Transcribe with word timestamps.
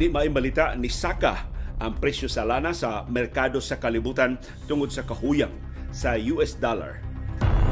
Di 0.00 0.08
maimbalita 0.08 0.72
ni 0.80 0.88
Saka 0.88 1.44
ang 1.76 2.00
presyo 2.00 2.24
sa 2.24 2.48
lana 2.48 2.72
sa 2.72 3.04
merkado 3.04 3.60
sa 3.60 3.76
kalibutan 3.76 4.40
tungod 4.64 4.88
sa 4.88 5.04
kahuyang 5.04 5.52
sa 5.92 6.16
US 6.16 6.56
dollar. 6.56 7.04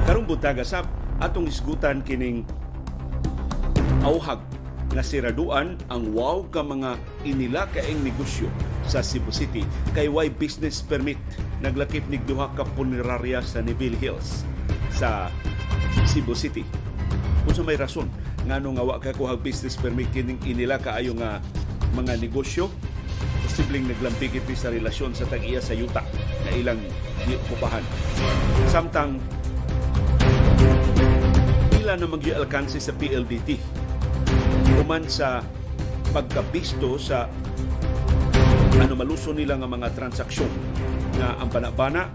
Karong 0.04 0.28
buntaga 0.28 0.60
sab 0.60 0.84
atong 1.24 1.48
isgutan 1.48 2.04
kining 2.04 2.44
auhag 4.04 4.44
nga 4.92 5.00
siraduan 5.00 5.80
ang 5.88 6.12
wow 6.12 6.44
ka 6.52 6.60
mga 6.60 7.00
inila 7.24 7.64
kaing 7.72 8.04
negosyo 8.04 8.52
sa 8.84 9.00
Cebu 9.00 9.32
City 9.32 9.64
kay 9.96 10.12
why 10.12 10.28
business 10.28 10.84
permit 10.84 11.16
naglakip 11.64 12.04
nig 12.12 12.28
duha 12.28 12.52
ka 12.52 12.68
punerarya 12.76 13.40
sa 13.40 13.64
Neville 13.64 13.96
Hills 13.96 14.44
sa 14.92 15.32
Cebu 16.04 16.36
City. 16.36 16.68
Kung 17.48 17.64
may 17.64 17.80
rason 17.80 18.12
ngano 18.44 18.76
nga 18.76 18.84
wa 18.84 19.00
ka 19.00 19.16
kuha 19.16 19.40
business 19.40 19.80
permit 19.80 20.12
kining 20.12 20.36
inila 20.44 20.76
kaayo 20.76 21.16
nga 21.16 21.40
mga 21.94 22.20
negosyo 22.20 22.68
posibleng 23.42 23.88
naglampigit 23.88 24.44
sa 24.54 24.70
relasyon 24.70 25.16
sa 25.16 25.26
tag-iya 25.26 25.58
sa 25.58 25.74
yuta 25.74 26.04
na 26.46 26.50
ilang 26.54 26.80
kupahan. 27.48 27.82
Samtang 28.70 29.18
ila 31.80 31.96
na 31.96 32.06
alkanse 32.36 32.78
sa 32.78 32.92
PLDT 32.92 33.56
human 34.76 35.08
sa 35.08 35.40
pagkabisto 36.12 37.00
sa 37.00 37.26
ano 38.78 38.94
maluso 38.94 39.34
nila 39.34 39.58
nga 39.58 39.66
mga 39.66 39.88
transaksyon 39.96 40.52
nga 41.18 41.34
ang 41.40 41.50
banabana 41.50 42.12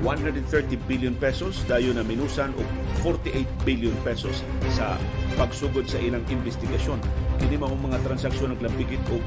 130 0.00 0.78
billion 0.86 1.12
pesos 1.18 1.66
dayo 1.66 1.92
na 1.92 2.06
minusan 2.06 2.54
og 2.56 2.66
48 3.04 3.44
billion 3.66 3.94
pesos 4.06 4.46
sa 4.72 4.96
pagsugod 5.36 5.84
sa 5.90 6.00
ilang 6.00 6.24
investigasyon. 6.30 7.25
Kini 7.36 7.56
mao 7.60 7.76
mga 7.76 8.00
transaksyon 8.00 8.56
naglambigit 8.56 9.02
og 9.12 9.20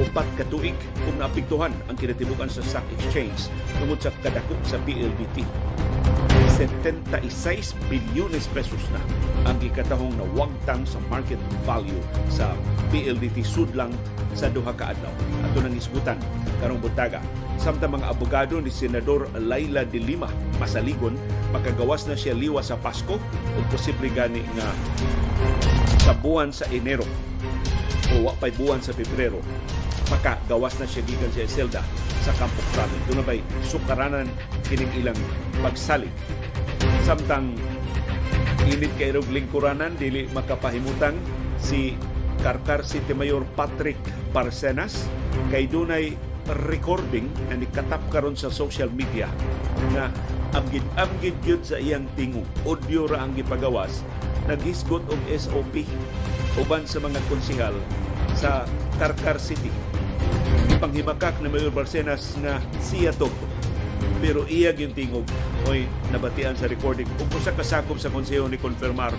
upat 0.00 0.24
ka 0.40 0.44
tuig 0.48 0.76
kung 1.04 1.16
naapektuhan 1.20 1.72
ang 1.92 1.96
kinatibukan 1.96 2.48
sa 2.48 2.64
stock 2.64 2.86
exchange 2.96 3.52
tungod 3.76 4.00
sa 4.00 4.08
kadakop 4.24 4.56
sa 4.64 4.80
PLDT. 4.88 5.44
76 6.56 7.72
bilyones 7.88 8.44
pesos 8.52 8.84
na 8.92 9.00
ang 9.48 9.56
gikatahong 9.60 10.12
na 10.16 10.24
wagtang 10.36 10.84
sa 10.84 11.00
market 11.08 11.40
value 11.64 12.00
sa 12.28 12.52
PLDT 12.92 13.40
Sudlang 13.40 13.92
sa 14.36 14.52
duha 14.52 14.72
ka 14.76 14.92
adlaw. 14.92 15.12
Ato 15.44 15.64
nang 15.64 15.72
isgutan 15.72 16.20
karong 16.60 16.80
buntaga. 16.80 17.24
Samtang 17.56 17.96
mga 17.96 18.08
abogado 18.12 18.56
ni 18.60 18.68
Senador 18.72 19.28
Laila 19.36 19.84
de 19.88 20.00
Lima 20.00 20.28
masaligon 20.60 21.16
makagawas 21.50 22.06
na 22.06 22.14
siya 22.14 22.34
liwa 22.34 22.62
sa 22.62 22.78
Pasko 22.78 23.18
o 23.18 23.58
posible 23.70 24.10
gani 24.10 24.42
nga 24.54 24.68
sa 26.00 26.12
buwan 26.14 26.54
sa 26.54 26.66
Enero 26.70 27.06
o 28.14 28.26
wa 28.26 28.32
pay 28.38 28.54
buwan 28.54 28.82
sa 28.82 28.94
Pebrero 28.94 29.42
makagawas 30.10 30.78
na 30.82 30.86
siya 30.86 31.06
gikan 31.06 31.30
sa 31.30 31.46
Zelda 31.46 31.82
sa 32.20 32.34
Campo 32.36 32.60
Crame. 32.74 32.96
Doon 33.06 33.22
na 33.22 33.24
ba'y 33.24 33.40
sukaranan 33.62 34.26
kining 34.66 34.90
ilang 34.98 35.18
pagsalig 35.62 36.12
samtang 37.06 37.54
init 38.66 38.92
kay 38.98 39.14
rog 39.14 39.26
lingkuranan 39.30 39.94
dili 39.98 40.26
makapahimutang 40.30 41.16
si 41.58 41.94
Karkar 42.40 42.86
City 42.86 43.12
Mayor 43.12 43.44
Patrick 43.58 43.98
Barcenas 44.30 45.10
kay 45.50 45.66
dunay 45.66 46.14
recording 46.66 47.30
na 47.50 47.58
nikatap 47.58 48.02
karon 48.10 48.34
sa 48.34 48.50
social 48.50 48.90
media 48.90 49.30
na 49.94 50.10
amgid 50.54 50.82
amgid 50.98 51.36
yun 51.46 51.62
sa 51.62 51.78
iyang 51.78 52.06
tingog 52.18 52.46
audio 52.66 53.06
ra 53.06 53.22
ang 53.22 53.34
gipagawas. 53.38 54.02
Naghisgot 54.50 55.04
og 55.06 55.20
SOP 55.30 55.86
uban 56.58 56.82
sa 56.82 56.98
mga 56.98 57.20
konsihal 57.30 57.76
sa 58.34 58.66
Karkar 58.98 59.38
City. 59.38 59.70
Ipanghimakak 60.74 61.38
na 61.38 61.48
Mayor 61.52 61.70
Barcenas 61.70 62.34
nga 62.42 62.58
siya 62.82 63.14
to 63.14 63.30
pero 64.20 64.44
iya 64.46 64.70
yung 64.76 64.92
tingog 64.92 65.24
oy 65.66 65.88
nabatian 66.12 66.52
sa 66.54 66.68
recording. 66.68 67.08
Ug 67.16 67.32
usa 67.32 67.56
ka 67.56 67.64
sakop 67.64 67.96
sa 67.96 68.12
konseho 68.12 68.44
ni 68.46 68.60
konfirmar 68.60 69.16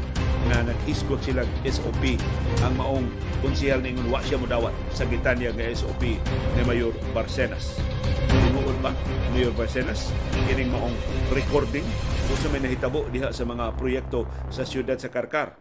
nga 0.47 0.61
nag-isgot 0.61 1.21
sila 1.25 1.41
SOP 1.65 2.17
ang 2.61 2.73
maong 2.77 3.05
konsehal 3.41 3.81
ning 3.81 3.97
wa 4.13 4.21
siya 4.21 4.37
modawat 4.37 4.71
sa 4.93 5.09
gitanya 5.09 5.49
nga 5.53 5.65
SOP 5.73 6.01
ni 6.21 6.61
Mayor 6.63 6.93
Barcenas. 7.11 7.81
Tinuod 8.29 8.77
ba 8.85 8.93
Mayor 9.33 9.53
Barcenas? 9.57 10.13
Kining 10.45 10.69
maong 10.69 10.93
recording 11.33 11.83
kung 12.29 12.39
sa 12.39 12.47
may 12.53 12.61
nahitabo 12.61 13.09
diha 13.09 13.33
sa 13.33 13.43
mga 13.43 13.73
proyekto 13.75 14.29
sa 14.53 14.63
siyudad 14.63 15.01
sa 15.01 15.09
Karkar. 15.09 15.57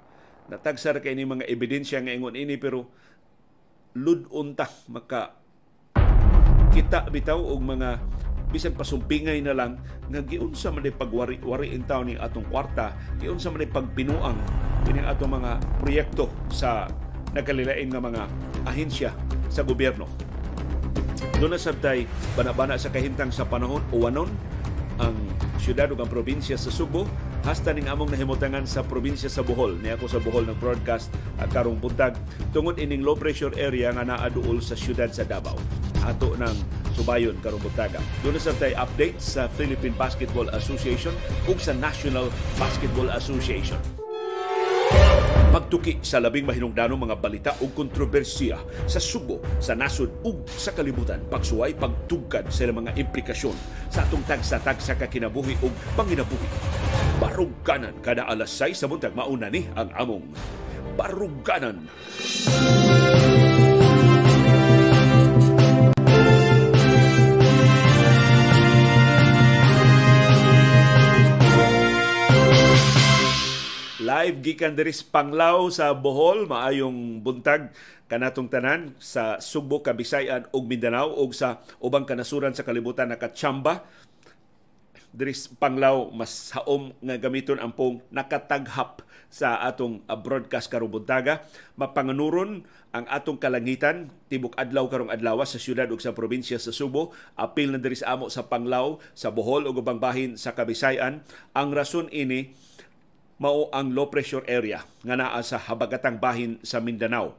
Natagsar 0.53 1.01
kay 1.01 1.17
ni 1.17 1.25
mga 1.25 1.49
ebidensya 1.49 2.05
nga 2.05 2.13
ingon 2.13 2.37
ini 2.37 2.61
pero 2.61 2.93
ludunta 3.97 4.71
maka 4.87 5.35
kita 6.71 7.11
bitaw 7.11 7.39
og 7.39 7.61
mga 7.67 7.99
bisan 8.51 8.75
pasumpingay 8.75 9.39
na 9.43 9.55
lang 9.55 9.79
nga 10.11 10.21
giunsa 10.23 10.75
man 10.75 10.87
pagwari-wari 10.91 11.71
in 11.71 11.87
town 11.87 12.11
ni 12.11 12.19
atong 12.19 12.47
kwarta 12.51 12.95
giunsa 13.23 13.51
man 13.51 13.63
pagpinuang 13.67 14.39
kining 14.85 15.07
atong 15.07 15.39
mga 15.39 15.63
proyekto 15.79 16.27
sa 16.51 16.91
nagkalilain 17.31 17.87
nga 17.87 18.03
mga 18.03 18.23
ahensya 18.67 19.11
sa 19.47 19.63
gobyerno. 19.63 20.07
Doon 21.39 21.57
na 21.57 21.61
sabtay 21.61 22.05
banabana 22.37 22.77
sa 22.77 22.93
kahintang 22.93 23.33
sa 23.33 23.49
panahon 23.49 23.81
uwanon 23.95 24.29
ang 25.01 25.17
syudad 25.57 25.89
ug 25.89 26.01
ang 26.05 26.11
probinsya 26.13 26.61
sa 26.61 26.69
Subo. 26.69 27.09
Hasta 27.41 27.73
ning 27.73 27.89
among 27.89 28.13
nahimutangan 28.13 28.69
sa 28.69 28.85
probinsya 28.85 29.33
sa 29.33 29.41
Bohol. 29.41 29.81
Ni 29.81 29.89
ako 29.89 30.05
sa 30.13 30.21
Bohol 30.21 30.45
ng 30.45 30.61
broadcast 30.61 31.09
at 31.41 31.49
karong 31.49 31.81
buntag 31.81 32.13
tungod 32.53 32.77
ining 32.77 33.01
low 33.01 33.17
pressure 33.17 33.53
area 33.57 33.89
nga 33.97 34.05
naa 34.05 34.29
duol 34.29 34.61
sa 34.61 34.77
syudad 34.77 35.09
sa 35.09 35.25
Davao. 35.25 35.57
Ato 36.05 36.37
ng 36.37 36.57
subayon 37.01 37.41
karong 37.41 37.65
buntaga. 37.65 37.97
Doon 38.21 38.37
sa 38.37 38.53
tay 38.61 38.77
update 38.77 39.17
sa 39.17 39.49
Philippine 39.57 39.97
Basketball 39.97 40.53
Association 40.53 41.17
ug 41.49 41.57
sa 41.57 41.73
National 41.73 42.29
Basketball 42.61 43.09
Association. 43.17 43.81
Magtuki 45.51 45.99
sa 45.99 46.23
labing 46.23 46.47
mahinungdanong 46.47 47.11
mga 47.11 47.17
balita 47.19 47.51
o 47.59 47.73
kontrobersiya 47.75 48.63
sa 48.87 49.03
Subo, 49.03 49.43
sa 49.59 49.75
nasod 49.75 50.23
ug 50.23 50.47
sa 50.47 50.71
kalibutan. 50.71 51.19
Pagsuway, 51.27 51.75
pagtugkad 51.75 52.55
sa 52.55 52.71
mga 52.71 52.95
implikasyon 52.95 53.57
sa 53.91 54.07
atong 54.07 54.23
tagsa-tag 54.31 54.79
sa 54.79 54.95
kakinabuhi 54.95 55.59
ug 55.59 55.75
panginabuhi. 55.99 56.47
Baruganan 57.19 57.99
kada 57.99 58.31
alas 58.31 58.55
6 58.55 58.79
sa 58.79 58.87
buntag 58.87 59.17
mauna 59.17 59.51
ni 59.51 59.67
ang 59.75 59.91
among 59.99 60.23
Baruganan. 60.95 61.83
Baruganan. 61.89 63.50
Live 74.11 74.43
gikan 74.43 74.75
diri 74.75 74.91
Panglaw 74.91 75.71
sa 75.71 75.95
Bohol 75.95 76.51
maayong 76.51 77.23
buntag 77.23 77.71
kanatong 78.11 78.51
tanan 78.51 78.99
sa 78.99 79.39
Sugbo, 79.39 79.87
Kabisayan 79.87 80.51
ug 80.51 80.67
Mindanao 80.67 81.15
ug 81.15 81.31
sa 81.31 81.63
ubang 81.79 82.03
kanasuran 82.03 82.51
sa 82.51 82.67
kalibutan 82.67 83.07
nakatsamba 83.07 83.87
diri 85.15 85.31
Panglaw 85.63 86.11
mas 86.11 86.51
haom 86.59 86.91
nga 86.99 87.23
gamiton 87.23 87.63
ang 87.63 87.71
pong 87.71 88.03
nakataghap 88.11 89.07
sa 89.31 89.63
atong 89.63 90.03
ah, 90.11 90.19
broadcast 90.19 90.67
karong 90.67 90.91
buntaga. 90.91 91.47
Mapanganuron 91.79 92.67
ang 92.91 93.07
atong 93.07 93.39
kalangitan 93.39 94.11
tibok 94.27 94.59
adlaw 94.59 94.91
karong 94.91 95.15
adlaw 95.15 95.39
sa 95.47 95.63
syudad 95.63 95.87
ug 95.87 96.03
sa 96.03 96.11
probinsya 96.11 96.59
sa 96.59 96.75
Subo. 96.75 97.15
Apil 97.39 97.71
na 97.71 97.79
diri 97.79 97.95
sa 97.95 98.19
amo 98.19 98.27
sa 98.27 98.51
Panglaw 98.51 98.99
sa 99.15 99.31
Bohol 99.31 99.71
ug 99.71 99.79
ubang 99.79 100.03
bahin 100.03 100.35
sa 100.35 100.59
Kabisayan. 100.59 101.23
Ang 101.55 101.69
rason 101.71 102.11
ini 102.11 102.51
mao 103.41 103.73
ang 103.73 103.97
low 103.97 104.13
pressure 104.13 104.45
area 104.45 104.85
nga 105.01 105.17
naa 105.17 105.41
sa 105.41 105.57
habagatang 105.57 106.21
bahin 106.21 106.61
sa 106.61 106.77
Mindanao. 106.79 107.33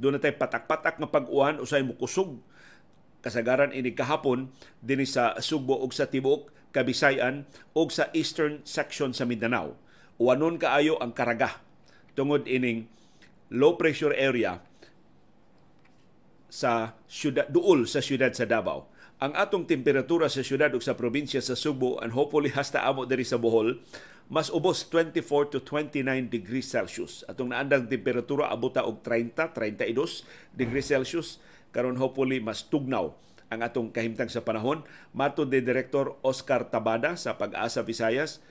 Doon 0.00 0.16
na 0.16 0.20
tayo 0.20 0.40
patak-patak 0.40 0.96
nga 0.96 1.12
pag-uwan 1.12 1.60
usay 1.60 1.84
mukusog 1.84 2.40
kasagaran 3.20 3.76
ini 3.76 3.92
kahapon 3.92 4.48
dinhi 4.80 5.04
sa 5.04 5.36
Sugbo 5.44 5.76
ug 5.76 5.92
sa 5.92 6.08
tibuok 6.08 6.56
Kabisayan 6.72 7.48
ug 7.72 7.88
sa 7.92 8.08
eastern 8.16 8.64
section 8.64 9.12
sa 9.12 9.28
Mindanao. 9.28 9.76
Uwanon 10.16 10.56
kaayo 10.56 10.96
ang 11.00 11.12
karaga 11.12 11.60
tungod 12.16 12.48
ining 12.48 12.88
low 13.52 13.76
pressure 13.76 14.16
area 14.16 14.64
sa 16.48 16.96
syudad 17.04 17.48
duol 17.52 17.84
sa 17.84 18.00
syudad 18.00 18.32
sa 18.32 18.48
Davao. 18.48 18.88
Ang 19.16 19.32
atong 19.32 19.64
temperatura 19.64 20.28
sa 20.28 20.44
syudad 20.44 20.68
ug 20.76 20.84
sa 20.84 20.92
probinsya 20.92 21.40
sa 21.40 21.56
Subo 21.56 21.96
and 22.04 22.12
hopefully 22.12 22.52
hasta 22.52 22.84
amo 22.84 23.08
diri 23.08 23.24
sa 23.24 23.40
Bohol 23.40 23.80
mas 24.28 24.52
ubos 24.52 24.84
24 24.92 25.56
to 25.56 25.58
29 25.64 26.04
degrees 26.28 26.68
Celsius. 26.68 27.24
Atong 27.24 27.56
naandang 27.56 27.88
temperatura 27.88 28.52
abuta 28.52 28.84
og 28.84 29.00
30, 29.00 29.56
32 29.56 30.20
degrees 30.52 30.92
Celsius. 30.92 31.40
Karon 31.72 31.96
hopefully 31.96 32.44
mas 32.44 32.68
tugnaw 32.68 33.16
ang 33.48 33.64
atong 33.64 33.88
kahimtang 33.88 34.28
sa 34.28 34.44
panahon. 34.44 34.84
Matod 35.16 35.48
ni 35.48 35.64
Director 35.64 36.20
Oscar 36.20 36.68
Tabada 36.68 37.16
sa 37.16 37.40
Pag-asa 37.40 37.80
Visayas, 37.80 38.44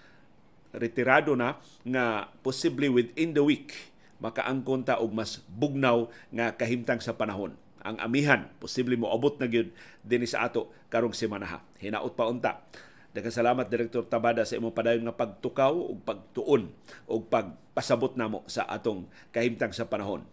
retirado 0.73 1.37
na 1.37 1.61
nga 1.85 2.33
possibly 2.41 2.89
within 2.89 3.37
the 3.37 3.45
week 3.45 3.93
makaangkon 4.17 4.81
ta 4.81 4.97
og 4.97 5.13
mas 5.13 5.45
bugnaw 5.45 6.09
nga 6.33 6.57
kahimtang 6.57 7.05
sa 7.05 7.13
panahon. 7.13 7.53
Ang 7.85 8.01
amihan 8.01 8.49
posible 8.57 8.97
mo 8.97 9.13
abot 9.13 9.37
na 9.37 9.45
gyud 9.45 9.69
dinhi 10.01 10.25
sa 10.25 10.49
ato 10.49 10.73
karong 10.89 11.13
semana. 11.13 11.61
Hinaot 11.77 12.17
pa 12.17 12.25
unta. 12.25 12.65
Daghang 13.15 13.31
salamat 13.31 13.71
Direktor 13.71 14.09
Tabada 14.09 14.43
sa 14.43 14.59
imong 14.59 14.75
padayon 14.75 15.07
nga 15.07 15.15
pagtukaw 15.15 15.71
ug 15.71 16.03
pagtuon 16.03 16.73
ug 17.07 17.21
pagpasabot 17.31 18.17
namo 18.19 18.43
sa 18.49 18.67
atong 18.67 19.07
kahimtang 19.31 19.71
sa 19.71 19.87
panahon. 19.87 20.27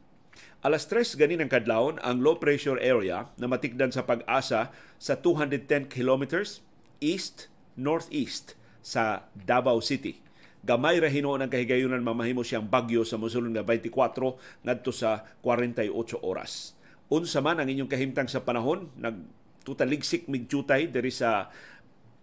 Alas 0.66 0.90
3 0.90 1.14
ganin 1.14 1.44
ang 1.44 1.50
kadlawon 1.52 2.02
ang 2.02 2.18
low 2.18 2.40
pressure 2.42 2.80
area 2.82 3.30
na 3.38 3.46
matikdan 3.46 3.94
sa 3.94 4.02
pag-asa 4.02 4.74
sa 4.98 5.14
210 5.14 5.90
kilometers 5.92 6.62
east 6.98 7.52
northeast 7.78 8.58
sa 8.82 9.30
Davao 9.34 9.78
City. 9.78 10.18
Gamay 10.62 11.02
ra 11.02 11.10
hinuon 11.10 11.42
ang 11.42 11.50
kahigayunan 11.50 12.02
mamahimo 12.02 12.46
siyang 12.46 12.66
bagyo 12.66 13.02
sa 13.02 13.18
mosulod 13.18 13.50
nga 13.50 13.66
24 13.66 14.62
ngadto 14.62 14.94
sa 14.94 15.26
48 15.42 15.90
oras. 16.22 16.78
Unsa 17.12 17.44
man 17.44 17.60
ang 17.60 17.68
inyong 17.68 17.92
kahimtang 17.92 18.24
sa 18.24 18.40
panahon, 18.40 18.88
nag 18.96 19.20
tutaligsik 19.68 20.32
migjutay 20.32 20.88
diri 20.88 21.12
sa 21.12 21.52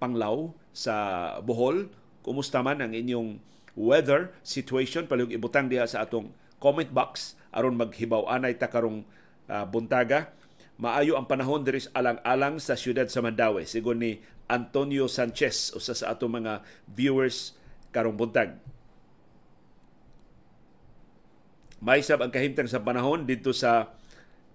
Panglao 0.01 0.57
sa 0.74 1.38
Bohol. 1.45 1.94
Kumusta 2.25 2.65
man 2.65 2.81
ang 2.81 2.97
inyong 2.97 3.38
weather 3.77 4.33
situation 4.41 5.06
palihog 5.06 5.31
ibutang 5.31 5.69
diha 5.69 5.86
sa 5.86 6.03
atong 6.03 6.33
comment 6.57 6.89
box 6.89 7.38
aron 7.53 7.77
maghibaw 7.77 8.27
anay 8.27 8.57
ta 8.57 8.68
karong 8.68 9.06
uh, 9.45 9.65
buntaga. 9.69 10.33
Maayo 10.81 11.19
ang 11.19 11.30
panahon 11.30 11.62
diri 11.62 11.86
alang-alang 11.94 12.57
sa 12.57 12.74
siyudad 12.74 13.06
sa 13.12 13.21
Mandawi 13.21 13.69
sigon 13.69 14.01
ni 14.01 14.19
Antonio 14.50 15.06
Sanchez 15.06 15.75
usa 15.75 15.94
sa 15.94 16.15
ato 16.15 16.25
mga 16.25 16.65
viewers 16.89 17.53
karong 17.94 18.18
buntag. 18.18 18.57
May 21.80 22.03
sab 22.03 22.25
ang 22.25 22.33
kahimtang 22.33 22.68
sa 22.68 22.83
panahon 22.83 23.24
dito 23.24 23.56
sa 23.56 23.99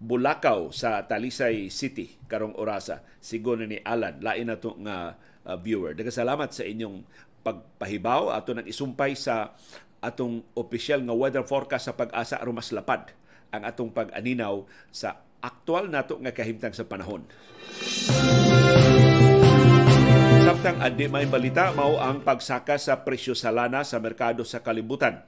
Bulacau 0.02 0.74
sa 0.74 1.06
Talisay 1.06 1.70
City 1.70 2.18
karong 2.26 2.58
orasa 2.58 3.00
sigon 3.22 3.64
ni 3.64 3.78
Alan 3.86 4.20
lain 4.20 4.50
na 4.50 4.58
nga 4.58 4.96
uh, 5.46 5.56
viewer. 5.60 5.94
Daghang 5.94 6.50
sa 6.50 6.64
inyong 6.66 7.06
pagpahibaw 7.44 8.32
ato 8.32 8.56
nang 8.56 8.66
isumpay 8.66 9.12
sa 9.14 9.52
atong 10.04 10.44
opisyal 10.56 11.00
nga 11.04 11.16
weather 11.16 11.44
forecast 11.44 11.88
sa 11.88 11.96
pag-asa 11.96 12.36
aron 12.40 12.56
mas 12.56 12.72
lapad 12.72 13.12
ang 13.54 13.62
atong 13.64 13.92
pag-aninaw 13.92 14.66
sa 14.92 15.22
aktual 15.44 15.92
nato 15.92 16.16
nga 16.20 16.32
kahimtang 16.32 16.72
sa 16.72 16.88
panahon. 16.88 17.22
Samtang 20.44 20.80
andi 20.80 21.06
may 21.08 21.28
balita 21.28 21.72
mao 21.72 22.00
ang 22.00 22.20
pagsaka 22.24 22.76
sa 22.80 23.04
presyo 23.04 23.32
sa 23.36 23.52
lana 23.52 23.84
sa 23.84 24.00
merkado 24.00 24.44
sa 24.44 24.60
kalibutan. 24.60 25.24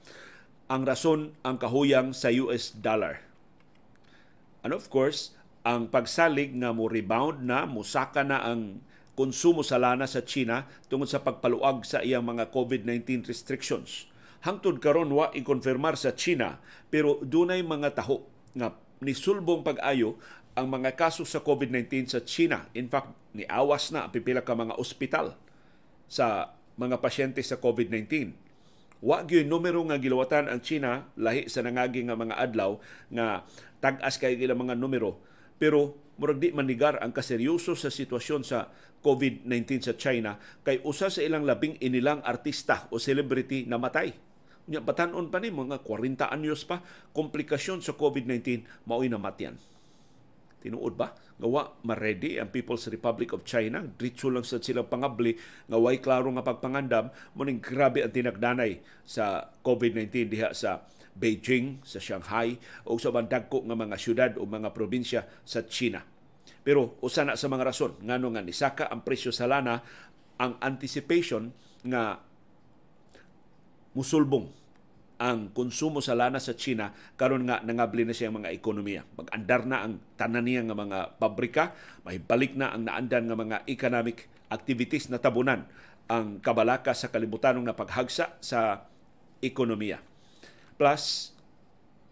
Ang 0.67 0.83
rason 0.83 1.33
ang 1.47 1.57
kahuyang 1.61 2.11
sa 2.13 2.33
US 2.35 2.75
dollar. 2.75 3.26
And 4.67 4.75
of 4.75 4.91
course, 4.91 5.31
ang 5.63 5.95
pagsalig 5.95 6.51
nga 6.59 6.75
mo 6.75 6.91
rebound 6.91 7.47
na, 7.47 7.71
musaka 7.71 8.27
na 8.27 8.43
ang 8.43 8.83
konsumo 9.15 9.63
sa 9.63 9.79
lana 9.79 10.11
sa 10.11 10.27
China 10.27 10.67
tungod 10.91 11.07
sa 11.07 11.23
pagpaluag 11.23 11.87
sa 11.87 12.03
iyang 12.03 12.27
mga 12.27 12.51
COVID-19 12.51 13.31
restrictions. 13.31 14.11
Hangtod 14.43 14.83
karon 14.83 15.15
wa 15.15 15.31
ikonfirmar 15.31 15.95
sa 15.95 16.19
China 16.19 16.59
pero 16.91 17.23
dunay 17.23 17.63
mga 17.63 17.95
taho 17.95 18.27
nga 18.59 18.75
nisulbong 18.99 19.63
pag-ayo 19.63 20.19
ang 20.59 20.67
mga 20.67 20.99
kaso 20.99 21.23
sa 21.23 21.39
COVID-19 21.39 22.11
sa 22.11 22.21
China. 22.27 22.67
In 22.75 22.91
fact, 22.91 23.15
niawas 23.39 23.95
na 23.95 24.11
pipila 24.11 24.43
ka 24.43 24.59
mga 24.59 24.75
ospital 24.83 25.39
sa 26.11 26.59
mga 26.75 26.99
pasyente 26.99 27.39
sa 27.47 27.55
COVID-19. 27.63 28.35
Wa 29.05 29.29
gyud 29.29 29.45
numero 29.45 29.85
nga 29.85 30.01
gilawatan 30.01 30.49
ang 30.49 30.65
China 30.65 31.05
lahi 31.21 31.53
sa 31.53 31.61
nangagi 31.61 32.09
nga 32.09 32.17
mga 32.17 32.33
adlaw 32.41 32.81
nga 33.13 33.45
tag-as 33.83 34.17
kay 34.21 34.39
ilang 34.39 34.67
mga 34.67 34.79
numero 34.79 35.21
pero 35.57 35.97
murag 36.17 36.41
di 36.41 36.53
manigar 36.53 37.01
ang 37.01 37.13
kaseryoso 37.13 37.77
sa 37.77 37.93
sitwasyon 37.93 38.43
sa 38.45 38.73
COVID-19 39.05 39.69
sa 39.85 39.95
China 39.97 40.41
kay 40.65 40.81
usa 40.85 41.13
sa 41.13 41.21
ilang 41.21 41.45
labing 41.45 41.77
inilang 41.81 42.25
artista 42.25 42.89
o 42.93 42.97
celebrity 42.97 43.69
namatay. 43.69 44.13
Nya 44.67 44.83
batanon 44.83 45.31
pa 45.31 45.39
ni 45.39 45.55
mga 45.55 45.85
40 45.87 46.27
anyos 46.27 46.67
pa 46.67 46.83
komplikasyon 47.15 47.85
sa 47.85 47.95
COVID-19 47.95 48.67
mao'y 48.89 49.07
namatyan. 49.07 49.55
Tinuod 50.59 50.99
ba? 50.99 51.15
Gawa 51.37 51.79
ma-ready 51.87 52.43
ang 52.43 52.51
People's 52.51 52.89
Republic 52.91 53.31
of 53.31 53.47
China. 53.47 53.85
Diretso 53.85 54.33
lang 54.33 54.43
sa 54.43 54.59
silang 54.59 54.91
pangabli 54.91 55.39
nga 55.71 55.79
way 55.79 56.03
klaro 56.03 56.33
nga 56.35 56.43
pagpangandam 56.43 57.15
muning 57.39 57.63
grabe 57.63 58.03
ang 58.03 58.11
tinagdanay 58.11 58.83
sa 59.07 59.55
COVID-19 59.63 60.33
diha 60.33 60.51
sa 60.51 60.83
Beijing, 61.17 61.81
sa 61.81 61.97
Shanghai 61.97 62.61
o 62.85 63.01
sa 63.01 63.09
bandagko 63.09 63.65
nga 63.65 63.77
mga 63.77 63.97
syudad 63.97 64.33
o 64.37 64.45
mga 64.45 64.77
probinsya 64.77 65.25
sa 65.49 65.65
China. 65.65 66.05
Pero 66.61 67.01
usa 67.01 67.25
na 67.25 67.39
sa 67.39 67.49
mga 67.49 67.67
rason 67.73 67.97
ngano 68.05 68.37
nga 68.37 68.43
nisaka 68.45 68.85
ang 68.93 69.01
presyo 69.07 69.33
sa 69.33 69.49
lana 69.49 69.81
ang 70.37 70.61
anticipation 70.61 71.55
nga 71.87 72.21
musulbong 73.97 74.53
ang 75.17 75.49
konsumo 75.57 76.05
sa 76.05 76.13
lana 76.13 76.37
sa 76.37 76.53
China 76.53 76.93
karon 77.17 77.49
nga 77.49 77.65
nangabli 77.65 78.05
na 78.05 78.13
siyang 78.13 78.37
mga 78.37 78.53
ekonomiya. 78.53 79.09
Mag-andar 79.17 79.63
na 79.65 79.77
ang 79.89 79.97
tanan 80.21 80.45
niya 80.45 80.61
nga 80.69 80.77
mga 80.77 80.99
pabrika, 81.17 81.73
mahibalik 82.05 82.53
na 82.53 82.77
ang 82.77 82.85
naandan 82.85 83.25
nga 83.25 83.37
mga 83.39 83.57
economic 83.65 84.29
activities 84.53 85.09
na 85.09 85.17
tabunan 85.17 85.65
ang 86.07 86.39
kabalaka 86.45 86.93
sa 86.93 87.09
kalibutanong 87.09 87.65
na 87.65 87.73
paghagsa 87.73 88.37
sa 88.45 88.85
ekonomiya. 89.41 89.99
Plus, 90.77 91.33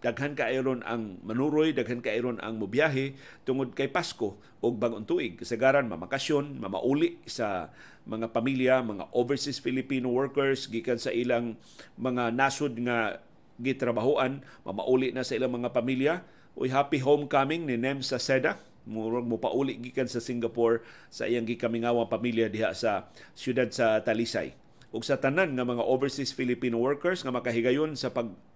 daghan 0.05 0.37
ka 0.37 0.49
iron 0.53 0.85
ang 0.85 1.17
manuroy, 1.25 1.73
daghan 1.73 2.05
ka 2.05 2.13
iron 2.13 2.37
ang 2.45 2.61
mubiyahe 2.61 3.17
tungod 3.49 3.73
kay 3.73 3.89
Pasko 3.89 4.37
o 4.61 4.65
bagong 4.73 5.09
tuig. 5.09 5.41
Kasagaran, 5.41 5.89
mamakasyon, 5.89 6.61
mamauli 6.61 7.17
sa 7.25 7.73
mga 8.05 8.33
pamilya, 8.37 8.85
mga 8.85 9.09
overseas 9.17 9.61
Filipino 9.61 10.13
workers, 10.13 10.69
gikan 10.69 11.01
sa 11.01 11.09
ilang 11.09 11.57
mga 11.97 12.37
nasod 12.37 12.77
nga 12.85 13.25
gitrabahoan, 13.57 14.45
mamauli 14.69 15.13
na 15.13 15.25
sa 15.25 15.37
ilang 15.37 15.57
mga 15.57 15.73
pamilya. 15.73 16.15
Uy, 16.53 16.69
happy 16.69 17.01
homecoming 17.01 17.65
ni 17.65 17.81
Nem 17.81 18.05
sa 18.05 18.21
Seda. 18.21 18.61
Murag 18.85 19.25
mo 19.25 19.41
pauli 19.41 19.81
gikan 19.81 20.05
sa 20.05 20.21
Singapore 20.21 20.85
sa 21.09 21.25
iyang 21.25 21.49
gikamingawang 21.49 22.13
pamilya 22.13 22.53
diha 22.53 22.77
sa 22.77 23.09
siyudad 23.33 23.73
sa 23.73 24.05
Talisay. 24.05 24.53
Ug 24.93 25.01
sa 25.01 25.17
tanan 25.17 25.56
nga 25.56 25.65
mga 25.65 25.81
overseas 25.81 26.37
Filipino 26.37 26.77
workers 26.77 27.25
nga 27.25 27.33
makahigayon 27.33 27.97
sa 27.97 28.13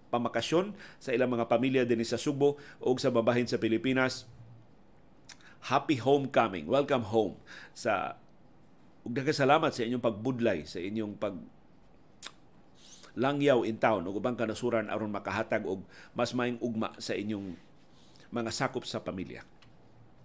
pagpamakasyon 0.09 0.73
sa 0.97 1.13
ilang 1.13 1.29
mga 1.29 1.45
pamilya 1.45 1.85
dinhi 1.85 2.01
sa 2.01 2.17
Subo 2.17 2.57
ug 2.81 2.97
sa 2.97 3.13
babahin 3.13 3.45
sa 3.45 3.61
Pilipinas, 3.61 4.25
happy 5.69 6.01
homecoming. 6.01 6.65
Welcome 6.65 7.13
home 7.13 7.37
sa 7.77 8.17
ug 9.05 9.13
salamat 9.13 9.69
sa 9.69 9.85
inyong 9.85 10.01
pagbudlay, 10.01 10.65
sa 10.65 10.81
inyong 10.81 11.13
pag 11.21 11.37
langyaw 13.13 13.61
in 13.69 13.77
town 13.77 14.01
ug 14.09 14.17
ubang 14.17 14.33
kanasuran 14.33 14.89
aron 14.89 15.13
makahatag 15.13 15.61
og 15.69 15.85
mas 16.17 16.33
maayong 16.33 16.57
ugma 16.57 16.89
sa 16.97 17.13
inyong 17.13 17.53
mga 18.33 18.49
sakop 18.49 18.89
sa 18.89 18.97
pamilya. 19.05 19.45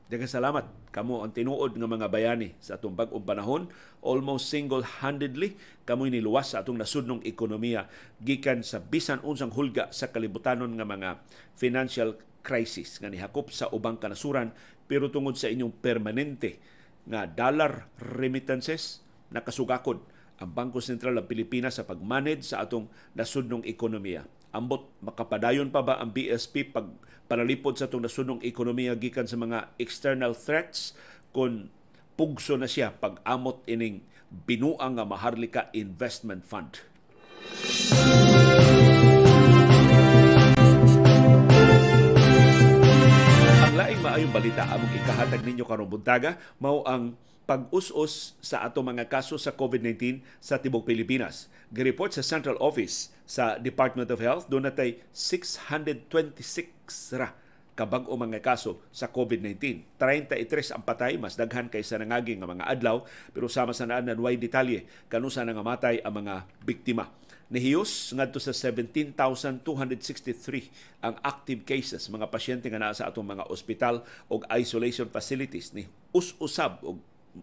Daghang 0.04 0.28
salamat. 0.28 0.68
Kamo 0.92 1.24
ang 1.24 1.32
tinuod 1.32 1.80
nga 1.80 1.88
mga 1.88 2.12
bayani 2.12 2.52
sa 2.60 2.76
atong 2.76 2.92
bag-ong 2.92 3.24
panahon. 3.24 3.72
Almost 4.04 4.52
single-handedly 4.52 5.56
kamoy 5.88 6.12
niluwas 6.12 6.52
sa 6.52 6.60
atong 6.60 6.76
nasudnong 6.76 7.24
ekonomiya. 7.24 7.88
Gikan 8.20 8.60
sa 8.60 8.84
bisan 8.84 9.24
unsang 9.24 9.48
hulga 9.56 9.88
sa 9.96 10.12
kalibutanon 10.12 10.76
nga 10.76 10.84
mga 10.84 11.24
financial 11.56 12.20
crisis 12.44 13.00
nga 13.00 13.08
nihakop 13.08 13.48
sa 13.48 13.72
ubang 13.72 13.96
kanasuran. 13.96 14.52
Pero 14.84 15.08
tungod 15.08 15.40
sa 15.40 15.48
inyong 15.48 15.72
permanente 15.80 16.60
nga 17.08 17.24
dollar 17.24 17.88
remittances 17.96 19.00
nakasugakod 19.32 20.04
ang 20.36 20.52
Bangko 20.52 20.84
Sentral 20.84 21.16
ng 21.16 21.24
Pilipinas 21.24 21.80
sa 21.80 21.88
pagmanage 21.88 22.44
sa 22.44 22.60
atong 22.60 22.92
nasudnong 23.16 23.64
ekonomiya. 23.64 24.28
Ambot 24.54 24.86
makapadayon 25.02 25.74
pa 25.74 25.82
ba 25.82 25.98
ang 25.98 26.14
BSP 26.14 26.70
pag 26.70 26.86
panalipod 27.26 27.74
sa 27.74 27.90
atong 27.90 28.06
nasudnong 28.06 28.38
ekonomiya 28.46 28.94
gikan 28.94 29.26
sa 29.26 29.34
mga 29.34 29.74
external 29.82 30.30
threats 30.30 30.94
kung 31.34 31.74
pugso 32.14 32.54
na 32.54 32.70
siya 32.70 32.94
pag-amot 32.94 33.66
ining 33.66 34.06
binuang 34.30 34.94
nga 34.94 35.02
Maharlika 35.02 35.74
Investment 35.74 36.46
Fund. 36.46 36.86
laing 43.74 43.98
maayong 44.06 44.30
balita 44.30 44.70
among 44.70 44.92
ikahatag 44.94 45.42
ninyo 45.42 45.66
karong 45.66 45.90
buntaga 45.90 46.38
mao 46.62 46.86
ang 46.86 47.18
pag-us-us 47.44 48.36
sa 48.40 48.64
ato 48.64 48.80
mga 48.80 49.08
kaso 49.08 49.36
sa 49.36 49.52
COVID-19 49.52 50.24
sa 50.40 50.56
tibok 50.56 50.88
Pilipinas. 50.88 51.52
Gireport 51.72 52.16
sa 52.16 52.24
Central 52.24 52.56
Office 52.60 53.12
sa 53.28 53.60
Department 53.60 54.10
of 54.12 54.20
Health, 54.20 54.48
doon 54.48 54.68
natay 54.68 55.00
626 55.12 57.20
ra 57.20 57.36
kabag 57.74 58.06
o 58.06 58.14
mga 58.14 58.38
kaso 58.38 58.78
sa 58.94 59.10
COVID-19. 59.10 59.82
33 59.98 60.78
ang 60.78 60.86
patay, 60.86 61.18
mas 61.18 61.34
daghan 61.34 61.66
kaysa 61.66 61.98
nangaging 61.98 62.38
nga 62.38 62.46
mga 62.46 62.70
adlaw, 62.70 63.02
pero 63.34 63.50
sama 63.50 63.74
sa 63.74 63.84
naan 63.84 64.06
way 64.22 64.38
detalye 64.38 64.86
kanusa 65.10 65.42
na 65.42 65.52
nga 65.52 65.66
matay 65.66 65.98
ang 66.06 66.22
mga 66.22 66.46
biktima. 66.62 67.10
Nihiyos 67.52 68.16
ngadto 68.16 68.40
sa 68.40 68.56
17,263 68.56 71.04
ang 71.04 71.12
active 71.20 71.60
cases 71.68 72.08
mga 72.08 72.32
pasyente 72.32 72.72
nga 72.72 72.80
naa 72.80 72.96
sa 72.96 73.12
atong 73.12 73.36
mga 73.36 73.44
ospital 73.52 74.00
o 74.32 74.40
isolation 74.56 75.04
facilities 75.12 75.76
ni 75.76 75.84
us-usab 76.16 76.80
og 76.80 76.96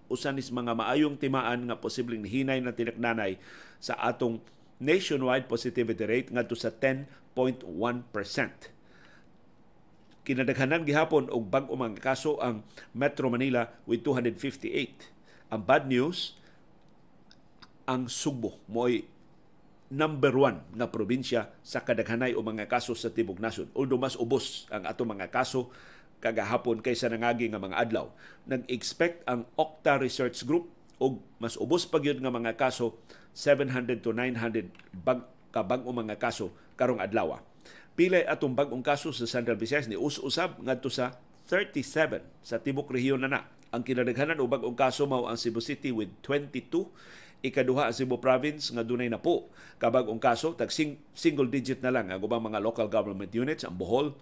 usanis 0.08 0.52
mga 0.52 0.76
maayong 0.78 1.20
timaan 1.20 1.68
nga 1.68 1.80
posibleng 1.80 2.24
hinay 2.24 2.64
na 2.64 2.72
tinaknanay 2.76 3.40
sa 3.78 3.96
atong 4.00 4.40
nationwide 4.82 5.46
positivity 5.46 6.06
rate 6.08 6.30
ngadto 6.34 6.56
sa 6.58 6.74
10.1% 6.74 7.68
kinadaghanan 10.22 10.86
gihapon 10.86 11.28
og 11.34 11.50
bag-o 11.50 11.74
mga 11.74 11.98
kaso 11.98 12.38
ang 12.38 12.62
Metro 12.94 13.30
Manila 13.30 13.74
with 13.90 14.06
258. 14.06 15.52
Ang 15.52 15.62
bad 15.66 15.90
news, 15.90 16.38
ang 17.90 18.06
Subo 18.08 18.62
mo'y 18.70 19.04
number 19.92 20.32
one 20.32 20.64
nga 20.78 20.88
probinsya 20.88 21.52
sa 21.60 21.84
kadaghanay 21.84 22.32
o 22.32 22.40
mga 22.40 22.70
kaso 22.72 22.96
sa 22.96 23.12
Tibok 23.12 23.42
Nasod. 23.44 23.68
Although 23.76 24.00
mas 24.00 24.16
ubos 24.16 24.70
ang 24.72 24.88
ato 24.88 25.04
mga 25.04 25.28
kaso 25.28 25.68
kagahapon 26.22 26.86
kaysa 26.86 27.10
nangagi 27.10 27.50
nga 27.50 27.60
mga 27.60 27.82
adlaw. 27.82 28.14
Nag-expect 28.46 29.26
ang 29.26 29.50
Octa 29.58 29.98
Research 29.98 30.46
Group 30.46 30.70
og 31.02 31.18
mas 31.42 31.58
ubos 31.58 31.90
pa 31.90 31.98
gyud 31.98 32.22
nga 32.22 32.30
mga 32.30 32.54
kaso 32.56 33.02
700 33.34 34.06
to 34.06 34.14
900 34.14 34.70
bag 35.02 35.26
kabag 35.50 35.82
mga 35.84 36.22
kaso 36.22 36.54
karong 36.78 37.02
adlaw 37.02 37.42
Pilay 37.92 38.24
atong 38.24 38.56
bag-ong 38.56 38.86
kaso 38.86 39.12
sa 39.12 39.28
Central 39.28 39.60
Visayas 39.60 39.92
ni 39.92 40.00
us-usab 40.00 40.64
ngadto 40.64 40.88
sa 40.88 41.20
37 41.52 42.24
sa 42.40 42.56
tibok 42.64 42.88
rehiyon 42.88 43.20
na 43.20 43.28
na. 43.28 43.42
Ang 43.76 43.84
kinadaghanan 43.84 44.40
o 44.40 44.48
bag-ong 44.48 44.80
kaso 44.80 45.04
mao 45.04 45.28
ang 45.28 45.36
Cebu 45.36 45.60
City 45.60 45.92
with 45.92 46.08
22 46.24 46.88
ikaduha 47.42 47.90
ang 47.90 47.96
Cebu 47.98 48.22
Province 48.22 48.70
nga 48.72 48.86
dunay 48.86 49.10
na 49.10 49.18
po 49.20 49.50
kabag-ong 49.82 50.22
kaso 50.22 50.54
tag 50.54 50.70
single 50.72 51.50
digit 51.50 51.82
na 51.82 51.90
lang 51.92 52.14
ang 52.14 52.22
ubang 52.22 52.42
mga 52.42 52.62
local 52.62 52.88
government 52.88 53.34
units 53.34 53.66
ang 53.66 53.76
Bohol 53.76 54.14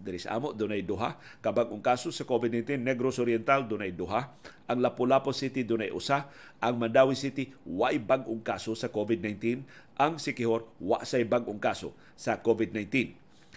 diri 0.00 0.20
sa 0.20 0.36
amo 0.36 0.52
dunay 0.52 0.84
duha. 0.84 1.16
Kabag-ong 1.40 1.82
kaso 1.82 2.12
sa 2.12 2.28
COVID-19 2.28 2.80
Negros 2.80 3.16
Oriental 3.18 3.64
dunay 3.64 3.92
duha. 3.92 4.32
Ang 4.68 4.84
Lapu-Lapu 4.84 5.32
City 5.32 5.64
dunay 5.64 5.92
usa. 5.92 6.28
Ang 6.60 6.80
Mandawi 6.80 7.16
City 7.16 7.52
way 7.64 8.00
bag-ong 8.00 8.44
kaso 8.44 8.76
sa 8.76 8.92
COVID-19 8.92 9.64
ang 9.96 10.20
Sikihor 10.20 10.68
wa 10.76 11.00
say 11.02 11.24
bag-ong 11.24 11.60
kaso 11.60 11.96
sa 12.14 12.36
COVID-19 12.40 13.16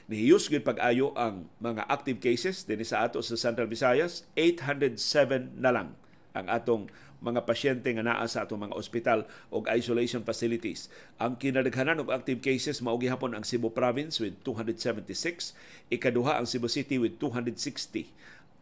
Nihiyos 0.10 0.50
gid 0.50 0.66
pag-ayo 0.66 1.14
ang 1.14 1.46
mga 1.62 1.86
active 1.86 2.18
cases 2.18 2.66
dinhi 2.66 2.88
sa 2.88 3.06
ato 3.06 3.22
sa 3.22 3.38
Central 3.38 3.70
Visayas 3.70 4.26
807 4.34 5.60
na 5.60 5.70
lang 5.70 5.94
ang 6.34 6.48
atong 6.48 6.88
mga 7.20 7.44
pasyente 7.44 7.92
nga 7.92 8.04
naa 8.04 8.26
sa 8.32 8.48
atong 8.48 8.70
mga 8.70 8.76
ospital 8.80 9.28
o 9.52 9.64
isolation 9.68 10.24
facilities. 10.24 10.88
Ang 11.20 11.36
kinadaghanan 11.36 12.00
og 12.00 12.12
active 12.16 12.40
cases 12.40 12.80
mao 12.80 12.96
gihapon 12.96 13.36
ang 13.36 13.44
Cebu 13.44 13.76
Province 13.76 14.24
with 14.24 14.40
276, 14.48 15.56
ikaduha 15.92 16.40
ang 16.40 16.48
Cebu 16.48 16.72
City 16.72 16.96
with 16.96 17.20
260. 17.20 18.08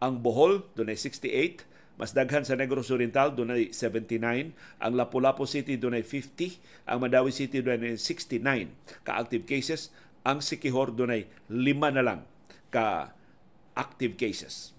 Ang 0.02 0.22
Bohol 0.22 0.66
dunay 0.74 0.98
68, 0.98 1.66
mas 1.98 2.14
daghan 2.14 2.46
sa 2.46 2.58
Negros 2.58 2.90
Oriental 2.94 3.34
dunay 3.34 3.74
79, 3.74 4.54
ang 4.82 4.94
Lapu-Lapu 4.94 5.46
City 5.50 5.78
dunay 5.78 6.06
50, 6.06 6.90
ang 6.90 6.98
Mandawi 7.02 7.34
City 7.34 7.62
dunay 7.62 7.98
69 7.98 8.42
ka 9.06 9.18
active 9.18 9.46
cases, 9.46 9.94
ang 10.26 10.42
Sikihor 10.42 10.94
dunay 10.94 11.30
lima 11.50 11.94
na 11.94 12.02
lang 12.06 12.20
ka 12.74 13.14
active 13.78 14.18
cases. 14.18 14.74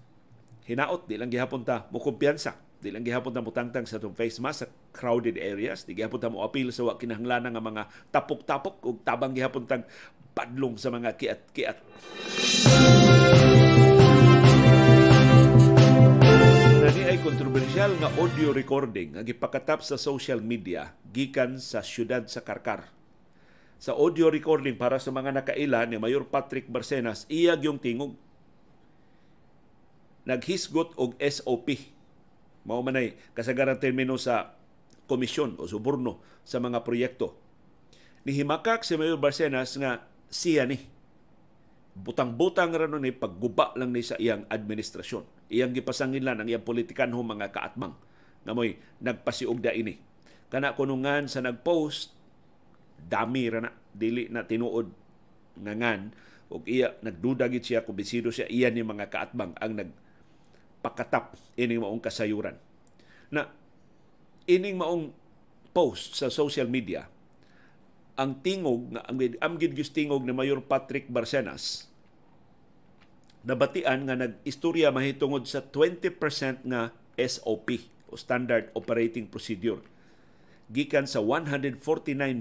Hinaot 0.67 1.07
di 1.07 1.15
lang 1.15 1.31
gihapon 1.31 1.63
ta 1.65 1.87
mo 1.89 1.97
kumpiyansa 1.97 2.68
Di 2.79 2.95
lang 2.95 3.03
gihapon 3.03 3.35
ta 3.35 3.43
mutangtang 3.43 3.83
sa 3.83 3.99
itong 3.99 4.15
face 4.15 4.39
mask 4.39 4.63
sa 4.63 4.67
crowded 4.95 5.35
areas. 5.35 5.83
Di 5.83 5.91
gihapon 5.91 6.15
ta 6.15 6.31
mo 6.31 6.47
apil 6.47 6.71
sa 6.71 6.87
wa 6.87 6.95
kinahanglan 6.95 7.51
nga 7.51 7.59
mga 7.59 7.83
tapok-tapok 8.07 8.79
ug 8.87 9.03
tabang 9.03 9.35
gihapon 9.35 9.67
tang 9.67 9.83
padlong 10.31 10.79
sa 10.79 10.87
mga 10.87 11.19
kiat-kiat. 11.19 11.77
Nani 16.79 17.03
ay 17.03 17.19
kontrobersyal 17.19 17.99
nga 17.99 18.07
audio 18.15 18.55
recording 18.55 19.19
ang 19.19 19.27
ipakatap 19.27 19.83
sa 19.83 19.99
social 19.99 20.39
media 20.39 20.95
gikan 21.11 21.59
sa 21.59 21.83
syudad 21.83 22.31
sa 22.31 22.47
Karkar. 22.47 22.95
Sa 23.75 23.91
audio 23.91 24.31
recording 24.31 24.79
para 24.79 25.03
sa 25.03 25.11
mga 25.11 25.35
nakaila 25.35 25.83
ni 25.83 25.99
Mayor 25.99 26.31
Patrick 26.31 26.71
Barcenas, 26.71 27.27
iyag 27.27 27.59
yung 27.67 27.79
tingog. 27.79 28.15
Naghisgot 30.23 30.95
og 30.95 31.19
SOP 31.19 31.98
Mao 32.67 32.83
man 32.83 32.99
ay 32.99 33.15
kasagaran 33.35 33.79
termino 33.79 34.19
sa 34.19 34.55
komisyon 35.09 35.57
o 35.57 35.65
suborno 35.65 36.21
sa 36.45 36.61
mga 36.61 36.83
proyekto. 36.83 37.37
Ni 38.27 38.35
himakak 38.35 38.83
si 38.83 38.99
Mayor 38.99 39.17
Barcenas 39.17 39.73
nga 39.79 40.05
siya 40.29 40.67
ni 40.67 40.77
butang-butang 41.99 42.71
ra 42.71 42.87
ni 42.87 43.11
pagguba 43.11 43.75
lang 43.75 43.91
ni 43.91 44.05
sa 44.05 44.15
iyang 44.19 44.45
administrasyon. 44.47 45.49
Iyang 45.49 45.73
gipasangin 45.73 46.23
lang 46.23 46.39
ang 46.39 46.47
iyang 46.47 46.63
politikan 46.63 47.11
ho 47.11 47.19
mga 47.25 47.51
kaatmang 47.51 47.95
nga 48.45 48.51
mo'y 48.55 48.79
nagpasiugda 49.03 49.75
ini. 49.75 49.99
Kana 50.47 50.73
kunungan 50.73 51.27
sa 51.27 51.43
nagpost, 51.43 52.15
dami 52.97 53.51
ra 53.51 53.59
na, 53.65 53.71
dili 53.91 54.31
na 54.31 54.47
tinuod 54.47 54.87
nga 55.59 55.73
ngan, 55.75 56.01
o 56.49 56.61
iya 56.65 56.97
nagduda 57.05 57.45
gid 57.51 57.61
siya 57.61 57.85
kung 57.85 57.93
bisido 57.93 58.33
siya 58.33 58.49
iya 58.49 58.73
ni 58.73 58.81
mga 58.81 59.13
kaatbang 59.13 59.53
ang 59.61 59.73
nag 59.77 59.89
pakatap 60.79 61.35
ining 61.59 61.83
maong 61.83 62.01
kasayuran. 62.01 62.55
Na 63.29 63.51
ining 64.49 64.79
maong 64.79 65.13
post 65.71 66.17
sa 66.17 66.33
social 66.33 66.65
media 66.65 67.05
ang 68.19 68.35
tingog 68.43 68.91
nga 68.91 69.01
ang 69.07 69.15
amgid 69.39 69.71
gyud 69.71 69.95
tingog 69.95 70.27
ni 70.27 70.35
Mayor 70.35 70.59
Patrick 70.59 71.07
Barcenas 71.07 71.87
nabatian 73.47 74.03
nga 74.03 74.19
nag-istorya 74.19 74.91
mahitungod 74.91 75.47
sa 75.47 75.63
20% 75.63 76.67
nga 76.67 76.91
SOP 77.15 77.79
o 78.11 78.19
Standard 78.19 78.75
Operating 78.75 79.31
Procedure 79.31 79.79
gikan 80.67 81.07
sa 81.07 81.23
149 81.23 81.79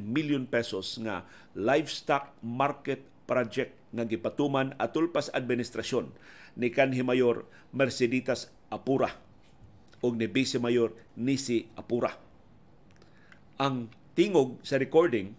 million 0.02 0.50
pesos 0.50 0.98
nga 0.98 1.22
livestock 1.54 2.34
market 2.42 3.06
project 3.30 3.77
nga 3.92 4.04
gipatuman 4.04 4.76
atul 4.76 5.08
pas 5.08 5.32
administrasyon 5.32 6.12
ni 6.60 6.68
kanhi 6.68 7.00
mayor 7.00 7.48
Merceditas 7.72 8.52
Apura 8.68 9.16
ug 10.04 10.14
ni 10.14 10.30
Vice 10.30 10.60
Mayor 10.62 10.94
Nisi 11.18 11.66
Apura. 11.74 12.14
Ang 13.58 13.90
tingog 14.14 14.62
sa 14.62 14.78
recording 14.78 15.34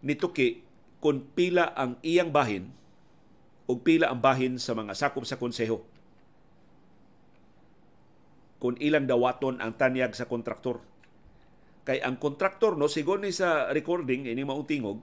nituki 0.00 0.64
kung 1.00 1.28
pila 1.36 1.76
ang 1.76 2.00
iyang 2.00 2.32
bahin 2.32 2.72
o 3.68 3.76
pila 3.80 4.08
ang 4.08 4.20
bahin 4.24 4.56
sa 4.56 4.72
mga 4.72 4.96
sakop 4.96 5.28
sa 5.28 5.36
konseho. 5.36 5.84
Kung 8.60 8.76
ilang 8.80 9.08
dawaton 9.08 9.60
ang 9.60 9.72
tanyag 9.76 10.12
sa 10.12 10.28
kontraktor. 10.28 10.84
Kay 11.88 12.04
ang 12.04 12.20
kontraktor 12.20 12.76
no 12.76 12.92
sigon 12.92 13.24
ni 13.24 13.32
sa 13.32 13.72
recording 13.72 14.28
ini 14.28 14.44
maong 14.44 14.68
tingog 14.68 15.00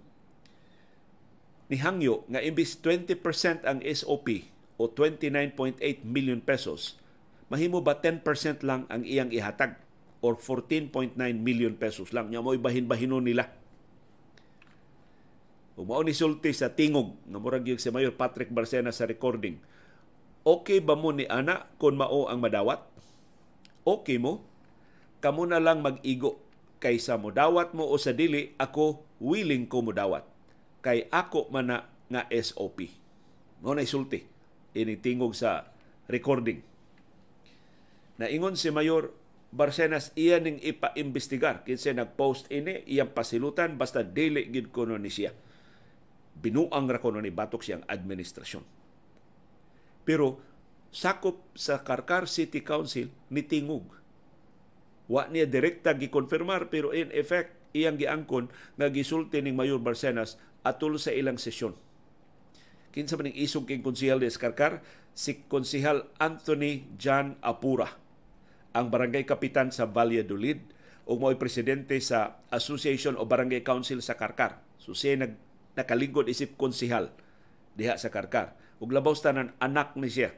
ni 1.68 1.78
Hangyo 1.80 2.24
nga 2.32 2.40
imbis 2.40 2.80
20% 2.80 3.68
ang 3.68 3.84
SOP 3.84 4.48
o 4.80 4.88
29.8 4.88 5.80
million 6.08 6.40
pesos, 6.40 6.96
mahimo 7.52 7.84
ba 7.84 8.00
10% 8.00 8.24
lang 8.64 8.88
ang 8.88 9.04
iyang 9.04 9.32
ihatag 9.36 9.76
or 10.24 10.40
14.9 10.40 11.16
million 11.20 11.76
pesos 11.76 12.16
lang. 12.16 12.32
Nya 12.32 12.42
mo'y 12.42 12.58
bahin-bahinon 12.58 13.28
nila. 13.28 13.52
Kung 15.78 15.94
mao 15.94 16.02
ni 16.02 16.16
sulti 16.16 16.50
sa 16.58 16.74
tingog 16.74 17.14
nga 17.30 17.38
murag 17.38 17.70
yung 17.70 17.78
si 17.78 17.94
Mayor 17.94 18.16
Patrick 18.18 18.50
Barcena 18.50 18.90
sa 18.90 19.06
recording, 19.06 19.62
okay 20.42 20.82
ba 20.82 20.98
mo 20.98 21.14
ni 21.14 21.30
ana 21.30 21.70
kung 21.78 22.00
mao 22.00 22.26
ang 22.32 22.42
madawat? 22.42 22.82
Okay 23.86 24.18
mo? 24.18 24.42
Kamo 25.22 25.46
na 25.46 25.62
lang 25.62 25.86
mag-igo 25.86 26.42
kaysa 26.82 27.18
mo 27.22 27.30
dawat 27.30 27.78
mo 27.78 27.86
o 27.86 27.94
sa 28.02 28.14
dili, 28.14 28.58
ako 28.58 29.06
willing 29.22 29.70
ko 29.70 29.86
mo 29.86 29.94
dawat 29.94 30.37
kay 30.88 31.12
ako 31.12 31.51
man 31.51 31.84
nga 32.08 32.24
SOP. 32.32 32.88
Mo 33.60 33.75
na 33.75 33.84
isulti 33.84 34.24
initingog 34.72 35.36
sa 35.36 35.67
recording. 36.08 36.63
Naingon 38.24 38.56
si 38.56 38.72
Mayor 38.72 39.12
Barcenas 39.51 40.15
iya 40.15 40.39
ning 40.39 40.63
ipa-imbestigar 40.63 41.67
kinsa 41.67 41.91
nag-post 41.91 42.48
ini 42.48 42.88
iyang 42.88 43.12
pasilutan 43.12 43.75
basta 43.75 44.00
dili 44.00 44.48
gid 44.48 44.72
kuno 44.72 44.96
ni 44.96 45.12
siya. 45.12 45.36
Binuang 46.39 46.88
ra 46.88 47.03
kuno 47.03 47.20
ni 47.20 47.36
batok 47.36 47.67
siyang 47.67 47.84
administrasyon. 47.84 48.63
Pero 50.08 50.39
sakop 50.96 51.51
sa 51.51 51.84
Karkar 51.84 52.32
City 52.32 52.63
Council 52.63 53.12
ni 53.27 53.44
tingog. 53.44 53.91
Wa 55.12 55.27
niya 55.27 55.51
direkta 55.51 56.00
gikonfirmar 56.00 56.72
pero 56.72 56.96
in 56.96 57.12
effect 57.12 57.75
iyang 57.75 58.00
giangkon 58.00 58.48
nga 58.79 58.88
gisulti 58.88 59.44
ning 59.44 59.60
Mayor 59.60 59.84
Barcenas 59.84 60.39
atul 60.68 61.00
sa 61.00 61.16
ilang 61.16 61.40
sesyon. 61.40 61.74
Kinsa 62.92 63.16
man 63.16 63.32
ning 63.32 63.38
isog 63.40 63.70
king 63.70 63.86
konsehal 63.86 64.20
de 64.20 64.28
Escarcar? 64.28 64.84
Si 65.18 65.48
konsehal 65.50 66.12
Anthony 66.22 66.86
John 67.00 67.42
Apura, 67.42 67.90
ang 68.78 68.94
barangay 68.94 69.26
kapitan 69.26 69.74
sa 69.74 69.90
Valladolid 69.90 70.62
ug 71.08 71.18
mo'y 71.24 71.40
presidente 71.40 71.98
sa 72.04 72.44
Association 72.52 73.16
of 73.16 73.32
Barangay 73.32 73.64
Council 73.64 74.04
sa 74.04 74.20
Karkar. 74.20 74.60
So 74.78 74.92
siya 74.92 75.18
nag 75.18 75.34
nakalingkod 75.74 76.28
isip 76.28 76.60
konsehal 76.60 77.10
diha 77.80 77.96
sa 77.96 78.12
Karkar. 78.12 78.54
Ug 78.78 78.92
labaw 78.92 79.16
tanan 79.18 79.56
anak 79.58 79.96
ni 79.98 80.12
siya 80.12 80.36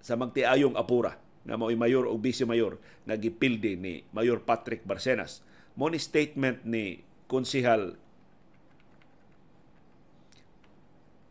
sa 0.00 0.14
magtiayong 0.14 0.78
Apura 0.78 1.18
nga 1.44 1.58
mo'y 1.58 1.74
mayor 1.74 2.06
o 2.06 2.14
vice 2.16 2.46
mayor 2.46 2.78
nga 3.04 3.18
gipildi 3.18 3.74
ni 3.76 4.06
Mayor 4.14 4.46
Patrick 4.46 4.86
Barcenas. 4.86 5.42
Mo 5.76 5.90
ni 5.90 6.00
statement 6.00 6.64
ni 6.64 7.04
konsehal 7.26 7.98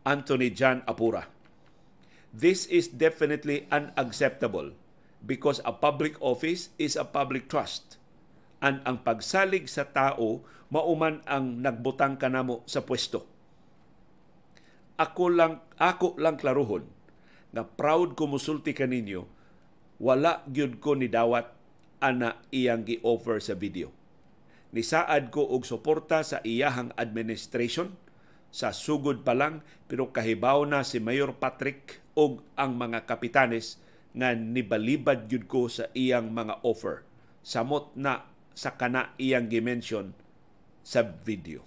Anthony 0.06 0.54
John 0.54 0.86
Apura. 0.86 1.26
This 2.30 2.70
is 2.70 2.86
definitely 2.86 3.66
unacceptable 3.74 4.70
because 5.26 5.58
a 5.66 5.74
public 5.74 6.14
office 6.22 6.70
is 6.78 6.94
a 6.94 7.02
public 7.02 7.50
trust. 7.50 7.98
And 8.62 8.80
ang 8.86 9.02
pagsalig 9.02 9.66
sa 9.66 9.90
tao, 9.90 10.46
mauman 10.70 11.26
ang 11.26 11.58
nagbutang 11.58 12.22
kanamo 12.22 12.62
sa 12.70 12.86
pwesto. 12.86 13.26
Ako 14.96 15.28
lang, 15.28 15.60
ako 15.76 16.16
lang 16.22 16.38
klaruhon 16.38 16.86
nga 17.50 17.66
proud 17.66 18.14
ko 18.14 18.30
musulti 18.30 18.72
kaninyo, 18.72 19.26
wala 19.98 20.46
gyud 20.46 20.78
ko 20.78 20.94
ni 20.94 21.10
dawat 21.10 21.50
ana 21.98 22.44
iyang 22.54 22.84
gi-offer 22.84 23.40
sa 23.40 23.58
video. 23.58 23.90
Nisaad 24.70 25.32
ko 25.32 25.42
og 25.42 25.64
suporta 25.64 26.20
sa 26.20 26.38
iyahang 26.44 26.92
administration 27.00 27.96
sa 28.50 28.72
sugod 28.72 29.22
pa 29.26 29.36
lang 29.36 29.62
pero 29.86 30.10
kahibaw 30.10 30.64
na 30.64 30.82
si 30.82 30.98
Mayor 30.98 31.36
Patrick 31.36 32.02
og 32.16 32.42
ang 32.56 32.80
mga 32.80 33.04
kapitanes 33.04 33.78
nga 34.16 34.32
nibalibad 34.32 35.28
gyud 35.28 35.44
ko 35.44 35.68
sa 35.68 35.92
iyang 35.92 36.32
mga 36.32 36.64
offer. 36.64 37.04
Samot 37.44 37.92
na 37.94 38.24
sa 38.56 38.80
kana 38.80 39.12
iyang 39.20 39.52
gimension 39.52 40.16
sa 40.80 41.04
video. 41.04 41.66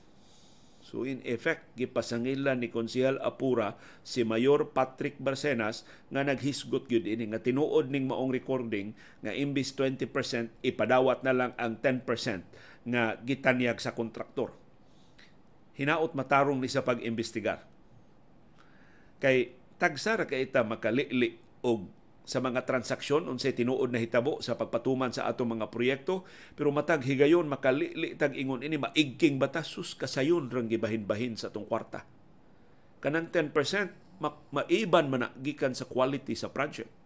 So 0.90 1.06
in 1.06 1.22
effect, 1.22 1.78
gipasangila 1.78 2.58
ni 2.58 2.74
Konsehal 2.74 3.22
Apura 3.22 3.78
si 4.02 4.26
Mayor 4.26 4.74
Patrick 4.74 5.22
Barcenas 5.22 5.86
nga 6.10 6.26
naghisgot 6.26 6.90
gyud 6.90 7.06
ini 7.06 7.30
nga 7.30 7.38
tinuod 7.38 7.94
ning 7.94 8.10
maong 8.10 8.34
recording 8.34 8.98
nga 9.22 9.30
imbis 9.30 9.78
20% 9.78 10.10
ipadawat 10.66 11.22
na 11.22 11.38
lang 11.38 11.52
ang 11.62 11.78
10% 11.78 12.10
nga 12.90 13.22
gitanyag 13.22 13.78
sa 13.78 13.94
kontraktor. 13.94 14.50
Hinaot 15.80 16.12
matarong 16.12 16.60
ni 16.60 16.68
sa 16.68 16.84
pag-imbestigar. 16.84 17.64
Kay 19.24 19.56
tagsara 19.80 20.28
kay 20.28 20.52
ita 20.52 20.68
makalili 20.68 21.40
og 21.64 21.88
sa 22.30 22.44
mga 22.44 22.68
transaksyon 22.68 23.26
unsay 23.26 23.58
tinuod 23.58 23.90
na 23.90 23.98
hitabo 23.98 24.38
sa 24.44 24.54
pagpatuman 24.54 25.10
sa 25.10 25.26
atong 25.26 25.58
mga 25.58 25.74
proyekto 25.74 26.30
pero 26.54 26.70
matag 26.70 27.02
higayon 27.02 27.50
makalili 27.50 28.14
tag 28.14 28.38
ingon 28.38 28.62
ini 28.62 28.78
maigking 28.78 29.42
batasus 29.42 29.98
kasayon 29.98 30.46
rang 30.54 30.70
gibahin-bahin 30.70 31.34
sa 31.34 31.50
atong 31.50 31.66
kwarta 31.66 32.06
kanang 33.02 33.34
10% 33.34 34.22
ma- 34.22 34.38
maiban 34.54 35.10
man 35.10 35.34
gikan 35.42 35.74
sa 35.74 35.90
quality 35.90 36.38
sa 36.38 36.54
project 36.54 36.99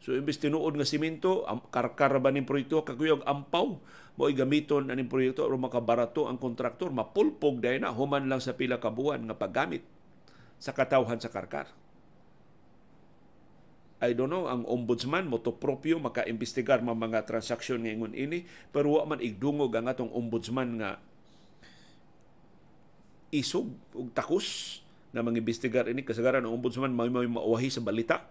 So 0.00 0.16
imbis 0.16 0.40
tinuod 0.40 0.80
nga 0.80 0.88
simento, 0.88 1.44
karkar 1.68 2.16
ba 2.24 2.32
ning 2.32 2.48
proyekto 2.48 2.80
kaguyog 2.80 3.20
ampaw 3.28 3.76
mo 4.16 4.28
gamiton 4.32 4.88
aning 4.88 5.08
proyekto 5.08 5.44
o 5.44 5.56
makabarato 5.60 6.24
ang 6.28 6.40
kontraktor 6.40 6.88
mapulpog 6.92 7.60
dahil 7.60 7.84
na 7.84 7.92
human 7.92 8.28
lang 8.28 8.40
sa 8.40 8.56
pila 8.56 8.80
ka 8.80 8.88
buwan 8.88 9.24
nga 9.28 9.36
paggamit 9.36 9.84
sa 10.60 10.72
katawhan 10.72 11.20
sa 11.20 11.32
karkar. 11.32 11.68
I 14.00 14.16
don't 14.16 14.32
know, 14.32 14.48
ang 14.48 14.64
ombudsman 14.64 15.28
mo 15.28 15.36
to 15.44 15.52
propio 15.52 16.00
maka-imbestigar 16.00 16.80
mga 16.80 16.96
mga 16.96 17.20
transaksyon 17.28 17.84
ngayon 17.84 18.16
ini, 18.16 18.48
pero 18.72 18.96
wa 18.96 19.04
man 19.04 19.20
igdungog 19.20 19.76
ang 19.76 19.92
atong 19.92 20.08
ombudsman 20.08 20.80
nga 20.80 20.96
isog 23.28 23.68
ug 23.92 24.08
takus 24.16 24.80
na 25.12 25.20
mga 25.20 25.44
imbestigar 25.44 25.84
ini 25.92 26.00
kasagaran 26.00 26.48
ang 26.48 26.56
ombudsman 26.56 26.96
may 26.96 27.28
mauwahi 27.28 27.68
sa 27.68 27.84
balita 27.84 28.24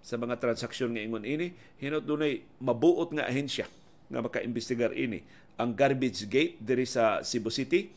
sa 0.00 0.16
mga 0.16 0.40
transaksyon 0.40 0.96
ngayon 0.96 1.24
ini 1.28 1.52
hinot 1.80 2.04
dunay 2.08 2.40
mabuot 2.60 3.12
nga 3.12 3.28
ahensya 3.28 3.68
nga 4.10 4.20
maka-imbestigar 4.24 4.96
ini 4.96 5.22
ang 5.60 5.76
garbage 5.76 6.24
gate 6.26 6.56
diri 6.58 6.88
sa 6.88 7.20
Cebu 7.20 7.52
City 7.52 7.92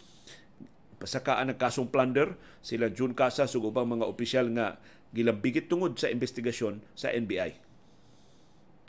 pasakaan 1.00 1.52
ng 1.52 1.60
kasong 1.60 1.92
plunder 1.92 2.36
sila 2.64 2.88
June 2.92 3.12
Casas 3.12 3.52
ug 3.60 3.68
ubang 3.68 3.88
mga 3.88 4.08
opisyal 4.08 4.48
nga 4.56 4.80
gilambigit 5.12 5.68
tungod 5.68 6.00
sa 6.00 6.08
investigasyon 6.08 6.80
sa 6.96 7.12
NBI. 7.12 7.54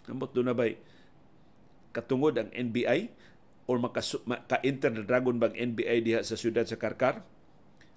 Ambot 0.08 0.30
doon 0.30 0.52
na 0.52 0.56
ba'y 0.56 0.78
katungod 1.90 2.38
ang 2.38 2.50
NBI 2.54 3.10
or 3.66 3.82
maka-enter 3.82 4.94
na 4.94 5.02
dragon 5.02 5.42
bang 5.42 5.54
NBI 5.54 6.06
diha 6.06 6.20
sa 6.22 6.38
siyudad 6.38 6.64
sa 6.68 6.78
Karkar? 6.78 7.24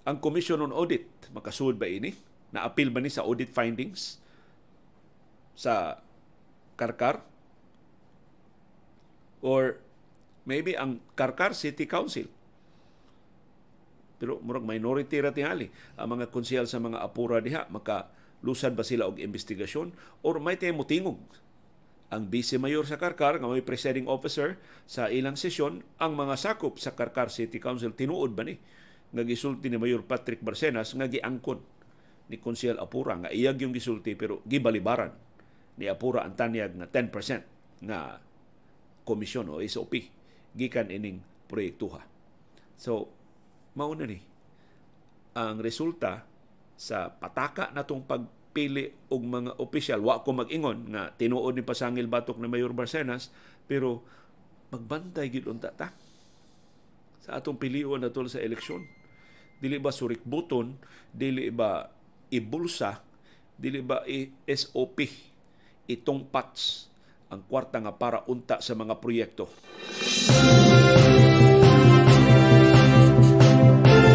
Ang 0.02 0.18
Commission 0.24 0.64
on 0.64 0.72
Audit, 0.72 1.04
makasuod 1.30 1.76
ba 1.76 1.84
ini? 1.84 2.16
Na-appeal 2.50 2.88
ba 2.88 3.04
ni 3.04 3.12
sa 3.12 3.28
audit 3.28 3.52
findings 3.52 4.16
sa 5.58 5.98
Karkar? 6.78 7.26
Or 9.42 9.82
maybe 10.46 10.78
ang 10.78 11.02
Karkar 11.18 11.58
City 11.58 11.90
Council. 11.90 12.30
Pero 14.22 14.38
murag 14.42 14.66
minority 14.66 15.18
ra 15.18 15.34
tingali 15.34 15.70
ang 15.98 16.18
mga 16.18 16.30
konsehal 16.30 16.70
sa 16.70 16.78
mga 16.82 17.02
apura 17.02 17.38
diha 17.42 17.66
maka 17.70 18.10
lusad 18.42 18.78
ba 18.78 18.86
sila 18.86 19.10
og 19.10 19.18
investigasyon? 19.18 19.90
Or 20.22 20.38
may 20.38 20.54
tayo 20.54 20.78
mutingog? 20.78 21.18
Ang 22.08 22.30
vice 22.32 22.56
mayor 22.56 22.86
sa 22.86 22.96
Karkar 22.96 23.42
nga 23.42 23.50
may 23.50 23.62
presiding 23.62 24.08
officer 24.08 24.56
sa 24.88 25.10
ilang 25.12 25.36
sesyon 25.36 25.84
ang 25.98 26.14
mga 26.14 26.38
sakop 26.38 26.78
sa 26.78 26.94
Karkar 26.94 27.34
City 27.34 27.58
Council 27.58 27.94
tinuod 27.94 28.32
ba 28.32 28.46
ni? 28.46 28.58
Nga 29.08 29.22
gisulti 29.26 29.68
ni 29.68 29.76
Mayor 29.80 30.04
Patrick 30.04 30.40
Barcenas 30.40 30.92
nga 30.92 31.08
giangkon 31.08 31.60
ni 32.28 32.36
Konsehal 32.36 32.76
Apura 32.76 33.16
nga 33.16 33.30
iyag 33.32 33.60
yung 33.64 33.72
gisulti 33.72 34.12
pero 34.12 34.44
gibalibaran 34.44 35.27
ni 35.78 35.86
Apura 35.86 36.26
ang 36.26 36.34
tanyag 36.34 36.74
nga 36.74 36.86
10% 36.90 37.86
nga 37.86 38.18
komisyon 39.06 39.48
o 39.48 39.62
SOP 39.62 39.94
gikan 40.58 40.90
ining 40.90 41.22
proyektuha. 41.46 42.02
So, 42.74 43.08
mauna 43.78 44.04
ni 44.04 44.18
ang 45.38 45.62
resulta 45.62 46.26
sa 46.74 47.14
pataka 47.14 47.70
natong 47.70 48.06
pagpili 48.06 48.90
og 49.14 49.22
mga 49.22 49.52
opisyal 49.62 50.02
wa 50.02 50.22
ko 50.26 50.34
mag-ingon 50.34 50.90
nga 50.90 51.14
tinuod 51.14 51.54
ni 51.54 51.62
pasangil 51.62 52.10
batok 52.10 52.42
ni 52.42 52.50
Mayor 52.50 52.74
Barcenas 52.74 53.30
pero 53.70 54.02
magbantay 54.74 55.30
gid 55.30 55.46
unta 55.46 55.70
ta 55.70 55.94
sa 57.22 57.38
atong 57.38 57.58
pilion 57.58 58.00
natul 58.00 58.30
sa 58.30 58.42
eleksyon. 58.42 58.82
Dili 59.58 59.78
ba 59.82 59.90
surik 59.90 60.22
buton 60.22 60.78
dili 61.10 61.50
ba 61.50 61.90
ibulsa 62.30 63.02
dili 63.58 63.82
ba 63.82 64.06
i-SOP 64.06 64.98
itong 65.88 66.28
patch 66.28 66.86
ang 67.28 67.44
kwarta 67.44 67.80
nga 67.80 67.92
para 67.92 68.24
unta 68.28 68.60
sa 68.60 68.76
mga 68.76 69.00
proyekto. 69.00 69.48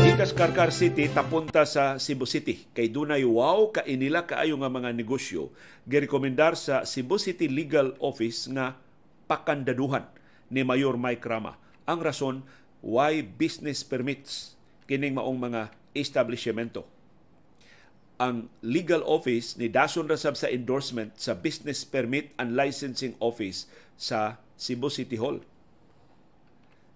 Gikas 0.03 0.31
Karkar 0.37 0.69
City 0.69 1.09
tapunta 1.09 1.65
sa 1.65 1.97
Cebu 1.97 2.29
City 2.29 2.69
kay 2.71 2.87
dunay 2.93 3.25
wow 3.25 3.73
ka 3.73 3.81
inila 3.83 4.29
kaayo 4.29 4.55
nga 4.61 4.69
mga 4.69 4.93
negosyo 4.93 5.49
girekomendar 5.89 6.53
sa 6.53 6.85
Cebu 6.85 7.17
City 7.17 7.49
Legal 7.49 7.97
Office 7.97 8.47
nga 8.53 8.77
pakandaduhan 9.25 10.05
ni 10.53 10.61
Mayor 10.61 10.95
Mike 11.01 11.25
Rama. 11.25 11.57
Ang 11.89 11.99
rason 11.99 12.35
why 12.85 13.25
business 13.25 13.81
permits 13.81 14.53
kining 14.85 15.17
maong 15.17 15.39
mga 15.39 15.73
establishmento. 15.97 16.85
Ang 18.23 18.47
legal 18.63 19.03
office 19.03 19.59
ni 19.59 19.67
dason 19.67 20.07
ra 20.07 20.15
sab 20.15 20.39
sa 20.39 20.47
endorsement 20.47 21.11
sa 21.19 21.35
Business 21.35 21.83
Permit 21.83 22.31
and 22.39 22.55
Licensing 22.55 23.19
Office 23.19 23.67
sa 23.99 24.39
Cebu 24.55 24.87
City 24.87 25.19
Hall. 25.19 25.43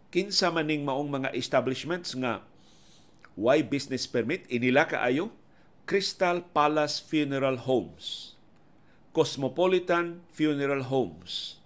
Kinsa 0.07 0.47
maning 0.55 0.87
maong 0.87 1.11
mga 1.11 1.35
establishments 1.35 2.15
nga 2.15 2.47
why 3.37 3.61
business 3.61 4.09
permit? 4.09 4.43
Inila 4.49 4.89
kaayo 4.89 5.35
Crystal 5.87 6.43
Palace 6.43 6.99
Funeral 6.99 7.63
Homes, 7.63 8.35
Cosmopolitan 9.15 10.25
Funeral 10.35 10.91
Homes, 10.91 11.63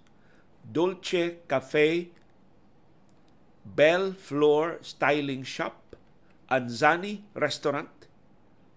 Dolce 0.61 1.41
Cafe, 1.49 2.13
Bell 3.65 4.13
Floor 4.13 4.77
Styling 4.85 5.41
Shop, 5.41 5.97
Anzani 6.53 7.25
Restaurant, 7.33 7.89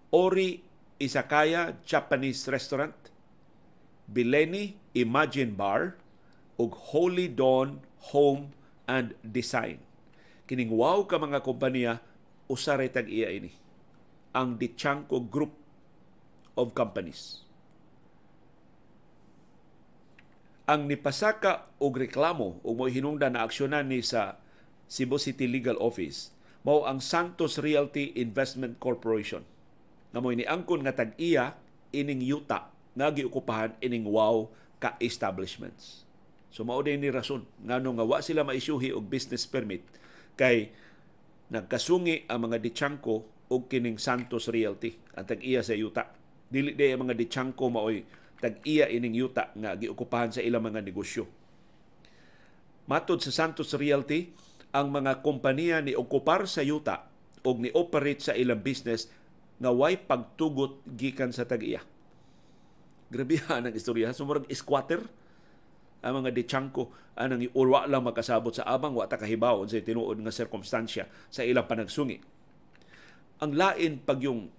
Ori 0.09 0.64
Izakaya 0.95 1.75
Japanese 1.83 2.47
Restaurant, 2.47 2.95
Bileni 4.07 4.79
Imagine 4.95 5.51
Bar, 5.51 5.99
ug 6.55 6.71
Holy 6.95 7.27
Dawn 7.27 7.83
Home 8.15 8.55
and 8.87 9.11
Design. 9.21 9.83
Kining 10.47 10.71
wow 10.71 11.03
ka 11.03 11.19
mga 11.19 11.41
kompanya 11.43 11.99
usare 12.47 12.87
tag 12.87 13.09
iya 13.09 13.33
ini. 13.33 13.65
ang 14.35 14.59
Dichanco 14.59 15.23
Group 15.23 15.55
of 16.59 16.75
Companies. 16.75 17.39
Ang 20.67 20.91
nipasaka 20.91 21.71
og 21.79 21.95
reklamo 21.95 22.59
o 22.59 22.69
mo 22.75 22.85
hinungdan 22.91 23.39
na 23.39 23.47
aksyonan 23.47 23.87
ni 23.87 24.03
sa 24.03 24.35
Cebu 24.91 25.15
City 25.15 25.47
Legal 25.47 25.79
Office 25.79 26.35
mao 26.65 26.83
ang 26.83 26.99
Santos 26.99 27.61
Realty 27.61 28.11
Investment 28.17 28.81
Corporation 28.81 29.45
na 30.15 30.23
mo 30.23 30.31
angkon 30.31 30.79
nga 30.87 30.95
tag-iya 30.95 31.59
ining 31.91 32.23
yuta 32.23 32.71
nga 32.95 33.11
giukupahan 33.11 33.75
ining 33.83 34.07
wow 34.07 34.47
ka 34.79 34.95
establishments. 35.03 36.07
So 36.55 36.63
mao 36.63 36.79
din 36.79 37.03
ni 37.03 37.11
rason 37.11 37.43
ngano 37.59 37.99
nga 37.99 38.07
wa 38.07 38.23
sila 38.23 38.47
maisyuhi 38.47 38.95
og 38.95 39.11
business 39.11 39.43
permit 39.43 39.83
kay 40.39 40.71
nagkasungi 41.51 42.31
ang 42.31 42.47
mga 42.47 42.63
Dichanco 42.63 43.27
og 43.51 43.67
kining 43.67 43.99
Santos 43.99 44.47
Realty 44.47 44.95
ang 45.19 45.27
tag-iya 45.27 45.59
sa 45.59 45.75
yuta. 45.75 46.15
Dili 46.47 46.71
day 46.71 46.95
ang 46.95 47.03
mga 47.03 47.19
Dichanco 47.19 47.67
maoy 47.67 48.07
tag-iya 48.39 48.87
ining 48.87 49.19
yuta 49.19 49.51
nga 49.51 49.75
giukupahan 49.75 50.31
sa 50.31 50.39
ilang 50.39 50.63
mga 50.63 50.79
negosyo. 50.79 51.27
Matod 52.87 53.19
sa 53.19 53.33
Santos 53.33 53.73
Realty, 53.73 54.29
ang 54.69 54.93
mga 54.93 55.25
kompanya 55.25 55.81
ni 55.81 55.97
okupar 55.97 56.45
sa 56.45 56.61
yuta 56.61 57.09
o 57.41 57.49
ni 57.57 57.73
operate 57.73 58.21
sa 58.21 58.37
ilang 58.37 58.61
business 58.61 59.09
nga 59.55 59.71
way 59.71 59.95
pagtugot 59.95 60.83
gikan 60.87 61.31
sa 61.31 61.47
tag-iya. 61.47 61.83
Grabe 63.07 63.39
ang 63.51 63.71
istorya. 63.71 64.11
Sumurag 64.11 64.49
squatter 64.51 65.05
ang 66.05 66.21
mga 66.21 66.37
dechangko 66.37 66.93
anang 67.17 67.47
urwa 67.55 67.87
lang 67.89 68.05
makasabot 68.05 68.53
sa 68.53 68.67
abang 68.67 68.93
wa 68.93 69.09
ta 69.09 69.17
kahibaw 69.17 69.63
sa 69.65 69.81
tinuod 69.81 70.21
nga 70.21 70.29
sirkumstansya 70.29 71.07
sa 71.31 71.41
ilang 71.41 71.65
panagsungi. 71.65 72.21
Ang 73.41 73.51
lain 73.55 74.03
pag 74.03 74.21
yung 74.21 74.51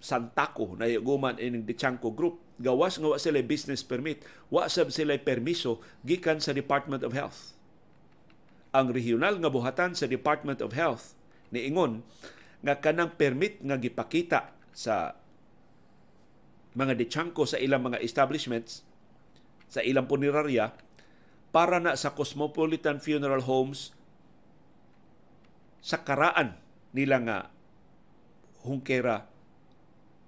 Santako 0.00 0.80
na 0.80 0.88
iguman 0.88 1.36
ining 1.36 1.68
Dichanco 1.68 2.08
Group. 2.08 2.40
Gawas 2.56 2.96
nga 2.96 3.12
wa 3.12 3.20
sila 3.20 3.44
business 3.44 3.84
permit. 3.84 4.24
Wa 4.48 4.64
sab 4.72 4.88
sila 4.88 5.12
permiso 5.20 5.84
gikan 6.08 6.40
sa 6.40 6.56
Department 6.56 7.04
of 7.04 7.12
Health. 7.12 7.52
Ang 8.72 8.96
regional 8.96 9.36
nga 9.36 9.52
buhatan 9.52 9.92
sa 9.92 10.08
Department 10.08 10.64
of 10.64 10.72
Health 10.72 11.12
ni 11.52 11.68
ingon 11.68 12.00
nga 12.60 12.78
kanang 12.78 13.16
permit 13.16 13.60
nga 13.64 13.80
gipakita 13.80 14.52
sa 14.70 15.16
mga 16.76 16.94
Dichanco 16.94 17.48
sa 17.48 17.58
ilang 17.58 17.82
mga 17.82 17.98
establishments 18.04 18.86
sa 19.70 19.82
ilang 19.86 20.10
punerarya 20.10 20.74
para 21.54 21.78
na 21.78 21.94
sa 21.94 22.14
Cosmopolitan 22.14 22.98
Funeral 22.98 23.42
Homes 23.46 23.94
sa 25.80 26.02
karaan 26.02 26.58
nila 26.94 27.16
nga 27.22 27.38
Hungkera 28.60 29.24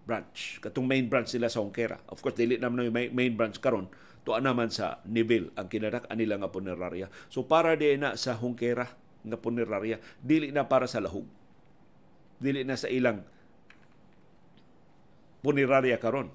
branch. 0.08 0.58
Katong 0.64 0.88
main 0.88 1.06
branch 1.06 1.36
sila 1.36 1.52
sa 1.52 1.60
Hongkera. 1.60 2.00
Of 2.08 2.24
course, 2.24 2.38
dili 2.40 2.56
naman 2.56 2.88
yung 2.88 2.96
main 3.12 3.34
branch 3.36 3.60
karon 3.60 3.92
to 4.22 4.34
naman 4.38 4.70
sa 4.70 5.02
Neville 5.02 5.50
ang 5.58 5.66
kinadak 5.66 6.06
nila 6.14 6.38
nga 6.38 6.50
punerarya. 6.50 7.10
So 7.26 7.42
para 7.44 7.74
di 7.74 7.98
na 7.98 8.14
sa 8.14 8.38
Hongkera 8.38 8.86
nga 9.22 9.38
punerarya, 9.38 9.98
dili 10.22 10.54
na 10.54 10.66
para 10.66 10.86
sa 10.86 11.02
lahog. 11.02 11.26
Dili 12.42 12.66
na 12.66 12.74
sa 12.74 12.90
ilang 12.90 13.22
punerarya 15.46 16.02
karon. 16.02 16.34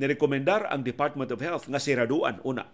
Nirekomendar 0.00 0.72
ang 0.72 0.80
Department 0.80 1.28
of 1.28 1.44
Health 1.44 1.68
nga 1.68 1.76
siraduan 1.76 2.40
una 2.48 2.64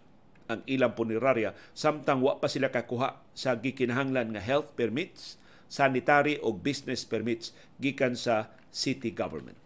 ang 0.49 0.65
ilang 0.65 0.97
punerarya 0.97 1.53
samtang 1.77 2.25
wa 2.25 2.41
pa 2.41 2.49
sila 2.49 2.73
kakuha 2.73 3.21
sa 3.37 3.59
gikinahanglan 3.59 4.33
nga 4.33 4.43
health 4.43 4.73
permits, 4.79 5.37
sanitary 5.69 6.41
o 6.41 6.55
business 6.57 7.05
permits 7.05 7.53
gikan 7.77 8.17
sa 8.17 8.49
city 8.73 9.13
government. 9.13 9.59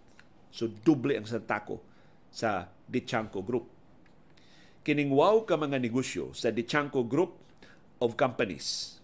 So 0.51 0.69
doble 0.69 1.17
ang 1.17 1.29
santako 1.29 1.81
sa 2.33 2.73
Dichanco 2.89 3.41
Group. 3.45 3.71
Kining 4.83 5.15
wow 5.15 5.47
ka 5.47 5.55
mga 5.55 5.79
negosyo 5.79 6.35
sa 6.35 6.51
Dichanco 6.51 7.07
Group 7.07 7.39
of 8.03 8.19
Companies. 8.19 8.99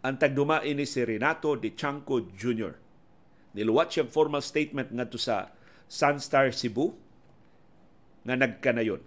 Ang 0.00 0.16
tagduma 0.16 0.64
ini 0.64 0.88
si 0.88 1.04
Renato 1.04 1.52
Dichanco 1.60 2.24
Jr. 2.32 2.83
Niluwat 3.54 3.94
siyang 3.94 4.10
formal 4.10 4.42
statement 4.42 4.90
ngadto 4.90 5.16
sa 5.16 5.54
Sunstar 5.86 6.50
Cebu 6.50 6.98
nga 8.26 8.34
nagkanayon. 8.34 9.00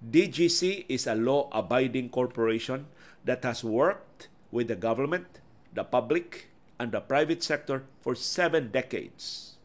DGC 0.00 0.86
is 0.86 1.08
a 1.08 1.16
law-abiding 1.18 2.12
corporation 2.12 2.86
that 3.26 3.42
has 3.42 3.64
worked 3.66 4.28
with 4.54 4.70
the 4.70 4.78
government, 4.78 5.42
the 5.74 5.82
public, 5.82 6.52
and 6.78 6.92
the 6.92 7.00
private 7.00 7.42
sector 7.42 7.88
for 8.04 8.14
seven 8.14 8.70
decades 8.70 9.56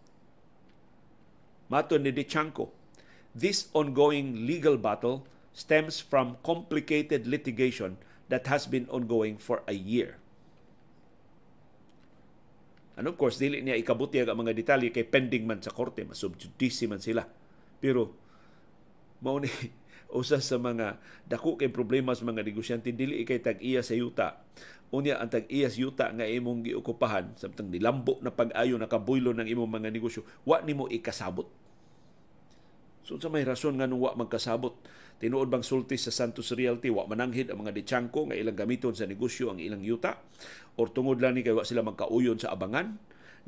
Mato 1.72 1.96
ni 1.96 2.12
Dichanko, 2.12 2.68
this 3.34 3.72
ongoing 3.72 4.46
legal 4.46 4.76
battle 4.76 5.24
stems 5.56 6.04
from 6.04 6.36
complicated 6.44 7.24
litigation 7.26 7.96
that 8.28 8.48
has 8.52 8.68
been 8.68 8.84
ongoing 8.92 9.40
for 9.40 9.64
a 9.72 9.72
year. 9.72 10.20
And 13.02 13.10
of 13.10 13.18
course, 13.18 13.42
dili 13.42 13.66
niya 13.66 13.82
ikabuti 13.82 14.22
ang 14.22 14.38
mga 14.38 14.54
detalye 14.54 14.94
kay 14.94 15.10
pending 15.10 15.50
man 15.50 15.58
sa 15.58 15.74
korte, 15.74 16.06
masubjudice 16.06 16.86
man 16.86 17.02
sila. 17.02 17.26
Pero, 17.82 18.14
mao 19.26 19.42
ni 19.42 19.50
usa 20.22 20.38
sa 20.38 20.62
mga 20.62 21.02
dako 21.26 21.58
kay 21.58 21.74
problema 21.74 22.14
sa 22.14 22.30
mga 22.30 22.46
negosyante 22.46 22.94
dili 22.94 23.26
kay 23.26 23.42
tag-iya 23.42 23.80
sa 23.80 23.96
yuta 23.96 24.44
unya 24.92 25.16
ang 25.16 25.32
tag-iya 25.32 25.72
sa 25.72 25.80
yuta 25.80 26.12
nga 26.12 26.28
imong 26.28 26.68
giokupahan 26.68 27.32
samtang 27.40 27.72
nilambo 27.72 28.20
na 28.20 28.28
pag-ayo 28.28 28.76
nakabuylo 28.76 29.32
ng 29.32 29.48
imong 29.48 29.72
mga 29.72 29.88
negosyo 29.88 30.28
wa 30.44 30.60
nimo 30.60 30.92
ikasabot 30.92 31.48
So 33.02 33.18
sa 33.18 33.34
may 33.34 33.42
rason 33.42 33.82
nga 33.82 33.90
nung 33.90 34.02
wa 34.02 34.14
magkasabot, 34.14 34.78
tinuod 35.18 35.50
bang 35.50 35.66
sulti 35.66 35.98
sa 35.98 36.14
Santos 36.14 36.54
Realty, 36.54 36.94
wa 36.94 37.06
mananghid 37.10 37.50
ang 37.50 37.66
mga 37.66 37.74
ditsangko 37.74 38.30
nga 38.30 38.38
ilang 38.38 38.58
gamiton 38.58 38.94
sa 38.94 39.10
negosyo 39.10 39.50
ang 39.54 39.58
ilang 39.62 39.82
yuta, 39.82 40.22
or 40.78 40.90
tungod 40.90 41.18
lang 41.22 41.38
ni 41.38 41.46
kay 41.46 41.54
wa 41.54 41.66
sila 41.66 41.82
magkauyon 41.82 42.38
sa 42.38 42.54
abangan, 42.54 42.98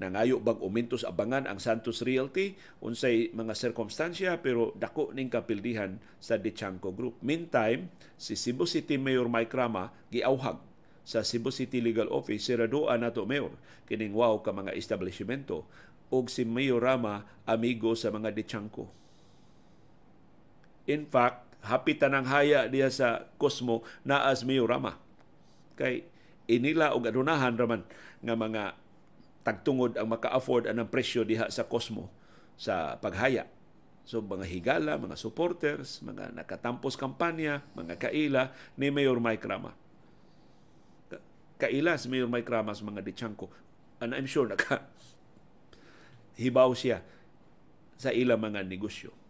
nangayo 0.01 0.41
bag 0.41 0.57
umintos 0.57 1.05
abangan 1.05 1.45
ang 1.45 1.61
Santos 1.61 2.01
Realty? 2.01 2.57
Unsay 2.81 3.29
mga 3.29 3.53
sirkumstansya 3.53 4.41
pero 4.41 4.73
dako 4.73 5.13
ning 5.13 5.29
kapildihan 5.29 6.01
sa 6.17 6.41
Dichanco 6.41 6.89
Group. 6.89 7.21
Meantime, 7.21 7.93
si 8.17 8.33
Cebu 8.33 8.65
City 8.65 8.97
Mayor 8.97 9.29
Mike 9.29 9.53
Rama 9.53 9.93
giawhag 10.09 10.57
sa 11.05 11.21
Cebu 11.21 11.53
City 11.53 11.77
Legal 11.77 12.09
Office. 12.09 12.49
Siraduan 12.49 13.05
nato 13.05 13.27
mayor 13.29 13.53
kining 13.85 14.17
wow 14.17 14.41
ka 14.41 14.49
mga 14.49 14.73
establishmento. 14.73 15.69
Ug 16.09 16.29
si 16.29 16.41
Mayor 16.41 16.81
Rama 16.81 17.25
amigo 17.45 17.93
sa 17.93 18.09
mga 18.09 18.33
Dichanco 18.33 19.02
In 20.83 21.07
fact, 21.07 21.43
hapit 21.63 22.03
tanang 22.03 22.27
haya 22.27 22.67
diya 22.67 22.91
sa 22.91 23.31
Cosmo 23.39 23.87
na 24.03 24.27
as 24.27 24.43
Rama. 24.43 24.99
Kay 25.79 26.03
inila 26.51 26.91
og 26.91 27.07
adunahan 27.07 27.55
raman 27.55 27.87
nga 28.19 28.35
mga 28.35 28.63
tagtungod 29.47 29.95
ang 29.95 30.11
maka-afford 30.11 30.67
anang 30.67 30.91
presyo 30.91 31.23
diha 31.23 31.47
sa 31.47 31.63
Cosmo 31.63 32.11
sa 32.59 32.99
paghaya. 32.99 33.47
So 34.03 34.19
mga 34.19 34.43
higala, 34.43 34.99
mga 34.99 35.15
supporters, 35.15 36.03
mga 36.03 36.35
nakatampos 36.35 36.99
kampanya, 36.99 37.63
mga 37.79 37.95
kaila 37.95 38.51
ni 38.75 38.91
Mayor 38.91 39.23
Mike 39.23 39.47
Rama. 39.47 39.71
Kaila 41.55 41.95
si 41.95 42.11
Mayor 42.11 42.27
Mike 42.27 42.51
Rama 42.51 42.75
sa 42.75 42.83
mga 42.83 42.99
ditsangko. 42.99 43.47
And 44.03 44.11
I'm 44.11 44.27
sure 44.27 44.43
naka 44.43 44.83
hibaw 46.43 46.75
siya 46.75 46.99
sa 47.95 48.11
ilang 48.11 48.43
mga 48.43 48.67
negosyo 48.67 49.22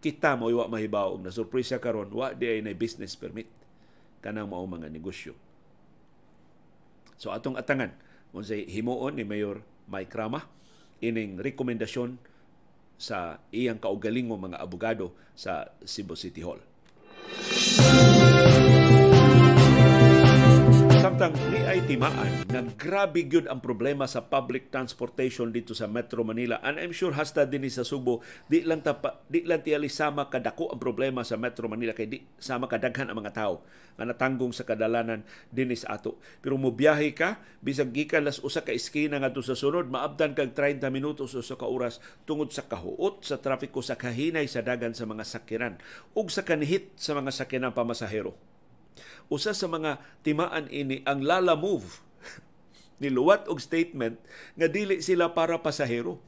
kita 0.00 0.36
mo 0.36 0.52
wa 0.52 0.68
mahibaw 0.68 1.16
og 1.16 1.24
nasurpresa 1.24 1.80
karon 1.80 2.12
wa 2.12 2.32
di 2.32 2.46
ay 2.46 2.60
na 2.62 2.76
business 2.76 3.16
permit 3.16 3.48
kanang 4.20 4.50
mao 4.50 4.64
mga 4.64 4.92
negosyo. 4.92 5.34
So 7.16 7.32
atong 7.32 7.56
atangan 7.56 7.96
unsay 8.36 8.68
himuon 8.68 9.16
ni 9.16 9.24
Mayor 9.24 9.64
Mike 9.88 10.12
Rama 10.12 10.44
ining 11.00 11.40
rekomendasyon 11.40 12.20
sa 12.96 13.40
iyang 13.52 13.76
kaugalingong 13.76 14.52
mga 14.52 14.60
abogado 14.60 15.12
sa 15.36 15.68
Cebu 15.84 16.16
City 16.16 16.40
Hall. 16.40 16.60
Samtang 17.76 18.25
timaan 21.86 22.42
nga 22.50 22.66
grabe 22.74 23.30
gyud 23.30 23.46
ang 23.46 23.62
problema 23.62 24.10
sa 24.10 24.26
public 24.26 24.74
transportation 24.74 25.54
dito 25.54 25.70
sa 25.70 25.86
Metro 25.86 26.26
Manila. 26.26 26.58
And 26.66 26.82
I'm 26.82 26.90
sure 26.90 27.14
hasta 27.14 27.46
din 27.46 27.62
sa 27.70 27.86
Subo, 27.86 28.26
di 28.50 28.66
lang 28.66 28.82
tapa, 28.82 29.22
di 29.30 29.46
lang 29.46 29.62
tiyali 29.62 29.86
sama 29.86 30.26
kadako 30.26 30.74
ang 30.74 30.82
problema 30.82 31.22
sa 31.22 31.38
Metro 31.38 31.70
Manila 31.70 31.94
kay 31.94 32.10
di 32.10 32.18
sama 32.42 32.66
kadaghan 32.66 33.06
ang 33.06 33.22
mga 33.22 33.38
tao 33.38 33.62
nga 33.94 34.02
natanggong 34.02 34.50
sa 34.50 34.66
kadalanan 34.66 35.22
dinis 35.54 35.86
ato. 35.86 36.18
Pero 36.42 36.58
mo 36.58 36.74
biyahe 36.74 37.14
ka 37.14 37.38
bisag 37.62 37.94
gikan 37.94 38.26
las 38.26 38.42
usa 38.42 38.66
ka 38.66 38.74
eskina 38.74 39.22
ngadto 39.22 39.46
sa 39.46 39.54
sunod 39.54 39.86
maabdan 39.86 40.34
kag 40.34 40.58
30 40.58 40.90
minutos 40.90 41.38
o 41.38 41.40
sa 41.40 41.54
ka 41.54 41.70
oras 41.70 42.02
tungod 42.26 42.50
sa 42.50 42.66
kahuot 42.66 43.22
sa 43.22 43.38
trapiko 43.38 43.78
sa 43.78 43.94
kahinay 43.94 44.50
sa 44.50 44.58
dagan 44.58 44.90
sa 44.90 45.06
mga 45.06 45.22
sakyanan 45.22 45.78
ug 46.18 46.34
sa 46.34 46.42
kanhit 46.42 46.90
sa 46.98 47.14
mga 47.14 47.30
sakyanan 47.30 47.70
pamasahero 47.70 48.34
usa 49.32 49.52
sa 49.52 49.66
mga 49.66 49.98
timaan 50.22 50.70
ini 50.70 51.02
ang 51.06 51.22
Lala 51.22 51.58
Move 51.58 52.00
niluwat 53.02 53.50
og 53.50 53.60
statement 53.60 54.20
nga 54.56 54.66
dili 54.70 55.02
sila 55.02 55.32
para 55.32 55.60
pasahero. 55.60 56.22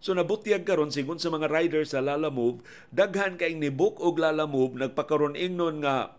So 0.00 0.16
nabutyag 0.16 0.64
karon 0.64 0.88
sigon 0.88 1.20
sa 1.20 1.28
mga 1.28 1.52
riders 1.52 1.92
sa 1.92 2.00
Lala 2.00 2.32
Move, 2.32 2.64
daghan 2.88 3.36
kay 3.36 3.52
ni 3.52 3.68
book 3.68 4.00
og 4.00 4.16
Lala 4.16 4.48
Move 4.48 4.80
nagpakaron 4.80 5.36
ingnon 5.36 5.84
nga 5.84 6.16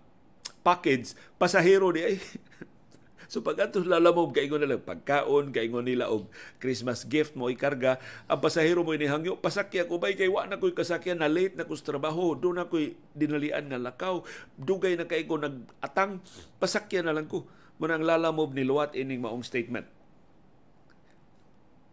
package 0.62 1.18
pasahero 1.42 1.90
di 1.90 2.02
ay 2.06 2.16
So 3.32 3.40
pag 3.40 3.56
ato 3.64 3.80
lalamob 3.80 4.36
kay 4.36 4.52
na 4.52 4.76
pagkaon, 4.76 5.56
kay 5.56 5.72
nila 5.72 6.12
og 6.12 6.28
Christmas 6.60 7.08
gift 7.08 7.32
mo 7.32 7.48
ikarga, 7.48 7.96
ang 8.28 8.44
pasahero 8.44 8.84
mo 8.84 8.92
inihangyo, 8.92 9.40
pasakya 9.40 9.88
ko 9.88 10.04
bay 10.04 10.20
kay 10.20 10.28
wa 10.28 10.44
na 10.44 10.60
ko'y 10.60 10.76
kasakyan 10.76 11.24
na 11.24 11.32
late 11.32 11.56
na 11.56 11.64
ko 11.64 11.72
sa 11.72 11.96
trabaho, 11.96 12.36
do 12.36 12.52
na 12.52 12.68
ko'y 12.68 12.92
dinalian 13.16 13.72
nga 13.72 13.80
lakaw, 13.80 14.28
dugay 14.60 15.00
na 15.00 15.08
kay 15.08 15.24
ko 15.24 15.40
nag-atang, 15.40 16.20
pasakya 16.60 17.08
na 17.08 17.16
lang 17.16 17.32
ko. 17.32 17.48
Muna 17.80 17.96
ang 17.96 18.04
lalamob 18.04 18.52
ni 18.52 18.68
Luwat 18.68 19.00
ining 19.00 19.24
maong 19.24 19.48
statement. 19.48 19.88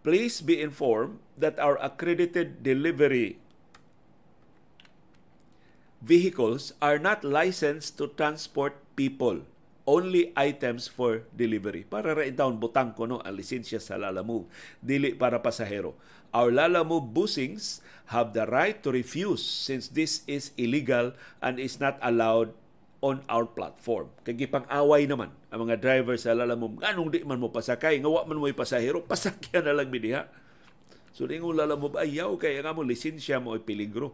Please 0.03 0.43
be 0.43 0.59
informed 0.59 1.23
that 1.39 1.55
our 1.63 1.79
accredited 1.79 2.67
delivery 2.67 3.39
vehicles 6.03 6.75
are 6.83 6.99
not 6.99 7.23
licensed 7.23 7.95
to 7.95 8.11
transport 8.19 8.75
people 8.99 9.47
only 9.89 10.37
items 10.37 10.85
for 10.85 11.25
delivery. 11.33 11.89
Para 11.89 12.13
ra 12.13 12.29
down 12.29 12.61
butang 12.61 12.93
ko 12.93 13.09
no 13.09 13.25
ang 13.25 13.33
lisensya 13.33 13.81
sa 13.81 13.97
Lalamove, 13.97 14.45
dili 14.85 15.17
para 15.17 15.41
pasahero. 15.41 15.97
Our 16.37 16.53
Lalamove 16.53 17.09
busings 17.09 17.81
have 18.13 18.37
the 18.37 18.45
right 18.45 18.77
to 18.85 18.93
refuse 18.93 19.41
since 19.41 19.89
this 19.89 20.29
is 20.29 20.53
illegal 20.61 21.17
and 21.41 21.57
is 21.57 21.81
not 21.81 21.97
allowed 22.05 22.53
on 23.01 23.25
our 23.33 23.49
platform. 23.49 24.13
Kay 24.29 24.37
gipang-away 24.45 25.09
naman 25.09 25.33
ang 25.49 25.65
mga 25.65 25.81
driver 25.81 26.21
sa 26.21 26.37
Lalamove. 26.37 26.85
Anong 26.85 27.09
di 27.09 27.25
man 27.25 27.41
mo 27.41 27.49
pasakay, 27.49 27.97
nga 28.05 28.13
wa 28.13 28.29
man 28.29 28.37
mo 28.37 28.45
pasahero, 28.53 29.01
pasakyan 29.09 29.65
na 29.65 29.73
lang 29.73 29.89
bidiha. 29.89 30.29
So 31.17 31.25
di 31.25 31.41
nga 31.41 31.65
Lalamove 31.65 31.97
ayaw 31.97 32.37
kay 32.37 32.61
nga 32.61 32.77
mo 32.77 32.85
lisensya 32.85 33.41
mo 33.41 33.57
ay 33.57 33.65
peligro 33.65 34.13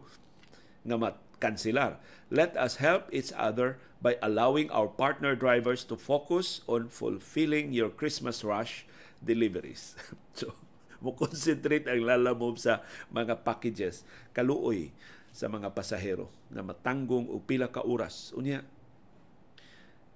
nga 0.85 0.95
mat 0.95 1.17
kanselar. 1.37 1.99
Let 2.33 2.57
us 2.57 2.81
help 2.81 3.11
each 3.13 3.31
other 3.35 3.77
by 4.01 4.17
allowing 4.21 4.69
our 4.73 4.89
partner 4.89 5.33
drivers 5.33 5.85
to 5.89 5.95
focus 5.97 6.61
on 6.65 6.89
fulfilling 6.89 7.73
your 7.73 7.89
Christmas 7.89 8.43
rush 8.43 8.85
deliveries. 9.21 9.97
so, 10.39 10.53
mo 11.01 11.13
concentrate 11.13 11.85
ang 11.85 12.01
lalamove 12.01 12.57
sa 12.57 12.81
mga 13.13 13.45
packages 13.45 14.01
kaluoy 14.33 14.89
sa 15.35 15.51
mga 15.51 15.75
pasahero 15.75 16.31
na 16.47 16.63
matanggong 16.63 17.27
o 17.27 17.43
pila 17.43 17.67
ka 17.67 17.83
oras. 17.83 18.31
Unya, 18.33 18.63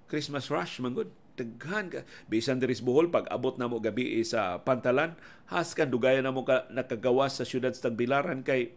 Christmas 0.08 0.48
rush, 0.48 0.80
manggod 0.82 1.12
daghan 1.38 1.88
ka 1.88 2.00
bisan 2.28 2.60
diri 2.60 2.76
sa 2.76 2.84
pag 3.08 3.24
abot 3.32 3.56
na 3.56 3.70
mo 3.70 3.80
gabi 3.80 4.20
sa 4.26 4.60
Pantalan 4.60 5.16
has 5.48 5.72
kan 5.72 5.88
dugayan 5.88 6.26
na 6.26 6.34
mo 6.34 6.44
ka 6.44 6.68
nakagawas 6.68 7.40
sa 7.40 7.48
syudad 7.48 7.72
sa 7.72 7.88
Tagbilaran 7.88 8.44
kay 8.44 8.76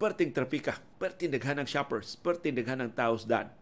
perting 0.00 0.32
trapika, 0.32 0.80
perting 0.96 1.28
daghan 1.28 1.60
ng 1.60 1.68
shoppers, 1.68 2.16
perting 2.16 2.56
daghan 2.56 2.80
ng 2.80 2.96
taos 2.96 3.28
dan. 3.28 3.52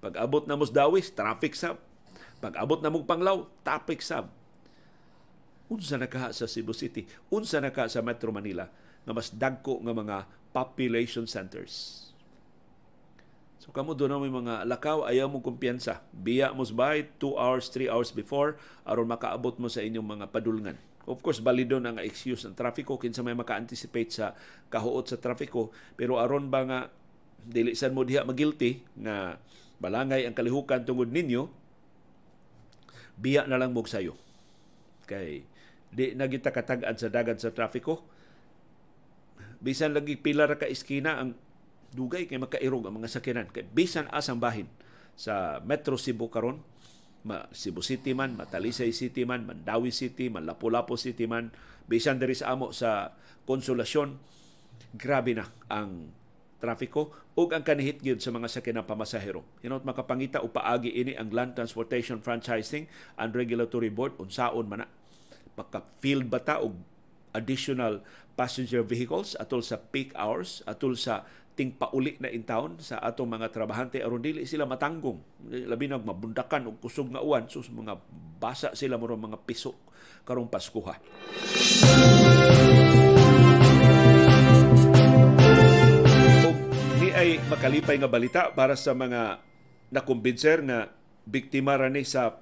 Pag 0.00 0.16
abot 0.16 0.48
na 0.48 0.56
mos 0.56 0.72
dawis, 0.72 1.12
traffic 1.12 1.52
sab. 1.52 1.76
Pag 2.40 2.56
abot 2.56 2.80
na 2.80 2.88
mong 2.88 3.04
panglaw, 3.04 3.44
traffic 3.60 4.00
sab. 4.00 4.32
Unsa 5.68 6.00
na 6.00 6.08
ka 6.08 6.32
sa 6.32 6.48
Cebu 6.48 6.72
City, 6.72 7.04
unsa 7.28 7.60
na 7.60 7.68
ka 7.68 7.84
sa 7.92 8.00
Metro 8.00 8.32
Manila 8.32 8.72
nga 9.04 9.12
mas 9.12 9.28
dagko 9.28 9.84
nga 9.84 9.92
mga 9.92 10.16
population 10.50 11.28
centers. 11.28 12.08
So 13.60 13.68
kamo 13.68 13.92
doon 13.92 14.24
may 14.24 14.32
mga 14.32 14.64
lakaw 14.64 15.04
ayaw 15.04 15.28
mo 15.28 15.44
kumpiyansa. 15.44 16.00
Biya 16.16 16.56
mo 16.56 16.64
bay 16.72 17.12
2 17.20 17.36
hours, 17.36 17.68
3 17.68 17.92
hours 17.92 18.10
before 18.10 18.56
aron 18.88 19.04
makaabot 19.04 19.60
mo 19.60 19.68
sa 19.68 19.84
inyong 19.84 20.08
mga 20.16 20.26
padulngan 20.32 20.89
Of 21.08 21.24
course, 21.24 21.40
balido 21.40 21.80
na 21.80 21.96
nga 21.96 22.04
excuse 22.04 22.44
ng 22.44 22.56
trafiko 22.56 23.00
kinsa 23.00 23.24
may 23.24 23.32
maka-anticipate 23.32 24.10
sa 24.12 24.36
kahuot 24.68 25.08
sa 25.08 25.16
trafiko 25.16 25.72
pero 25.96 26.20
aron 26.20 26.52
ba 26.52 26.60
nga 26.64 26.80
dili 27.40 27.72
sad 27.72 27.96
mo 27.96 28.04
diha 28.04 28.28
magilty 28.28 28.84
nga 29.00 29.40
balangay 29.80 30.28
ang 30.28 30.36
kalihukan 30.36 30.84
tungod 30.84 31.08
ninyo 31.08 31.48
biya 33.16 33.48
na 33.48 33.56
lang 33.56 33.72
mog 33.72 33.88
sayo. 33.88 34.16
Kay 35.08 35.44
di 35.90 36.14
na 36.14 36.30
kita 36.30 36.54
katag-an 36.54 36.94
sa 36.94 37.10
dagat 37.10 37.42
sa 37.42 37.50
trafiko 37.50 38.06
bisan 39.60 39.92
lagi 39.92 40.16
pila 40.16 40.46
ra 40.48 40.56
ka 40.56 40.70
iskina 40.70 41.20
ang 41.20 41.36
dugay 41.92 42.30
kay 42.30 42.38
makairog 42.38 42.86
ang 42.86 42.96
mga 42.96 43.10
sakyanan 43.10 43.50
kay 43.50 43.66
bisan 43.66 44.06
asang 44.14 44.38
bahin 44.38 44.70
sa 45.18 45.58
Metro 45.66 45.98
Cebu 45.98 46.30
karon 46.30 46.62
ma 47.26 47.44
Cebu 47.52 47.84
City 47.84 48.16
man, 48.16 48.36
Matalisay 48.36 48.92
City 48.96 49.28
man, 49.28 49.44
Mandawi 49.44 49.92
City, 49.92 50.32
man 50.32 50.48
Lapu-Lapu 50.48 50.96
City 50.96 51.28
man, 51.28 51.52
bisan 51.84 52.16
diri 52.16 52.32
sa 52.32 52.56
amo 52.56 52.72
sa 52.72 53.12
Konsolasyon, 53.44 54.16
grabe 54.94 55.34
na 55.34 55.48
ang 55.68 56.14
trafiko 56.60 57.10
ug 57.34 57.56
ang 57.56 57.64
kanihit 57.64 58.04
gyud 58.04 58.20
sa 58.20 58.30
mga 58.30 58.52
sakyanan 58.52 58.84
pamasahero. 58.84 59.42
Hinaut 59.64 59.82
makapangita 59.82 60.44
o 60.44 60.52
paagi 60.52 60.92
ini 60.92 61.16
ang 61.16 61.32
Land 61.32 61.56
Transportation 61.56 62.20
Franchising 62.20 62.84
and 63.16 63.32
Regulatory 63.32 63.88
Board 63.88 64.14
unsaon 64.20 64.68
man 64.68 64.84
na 64.84 64.88
maka-field 65.56 66.28
bata 66.28 66.60
og 66.60 66.76
additional 67.32 68.04
passenger 68.36 68.84
vehicles 68.84 69.36
atol 69.40 69.64
sa 69.64 69.80
peak 69.80 70.12
hours 70.16 70.60
atol 70.68 70.96
sa 70.96 71.24
ting 71.60 71.76
pauli 71.76 72.16
na 72.16 72.32
in 72.32 72.48
town 72.48 72.80
sa 72.80 73.04
atong 73.04 73.36
mga 73.36 73.52
trabahante. 73.52 74.00
Aron 74.00 74.24
dili 74.24 74.48
sila 74.48 74.64
matanggong. 74.64 75.44
Labi 75.68 75.92
na 75.92 76.00
mabundakan 76.00 76.72
og 76.72 76.80
kusog 76.80 77.12
nga 77.12 77.20
uwan. 77.20 77.52
Sus 77.52 77.68
mga 77.68 78.00
basa 78.40 78.72
sila 78.72 78.96
mo 78.96 79.04
mga 79.12 79.36
piso 79.44 79.76
karong 80.24 80.48
Paskuha. 80.48 80.96
Ni 86.96 87.08
ay 87.12 87.44
makalipay 87.52 88.00
nga 88.00 88.08
balita 88.08 88.42
para 88.56 88.72
sa 88.72 88.96
mga 88.96 89.44
nakumbinser 89.92 90.64
nga 90.64 90.88
biktima 91.28 91.76
rani 91.76 92.08
sa 92.08 92.40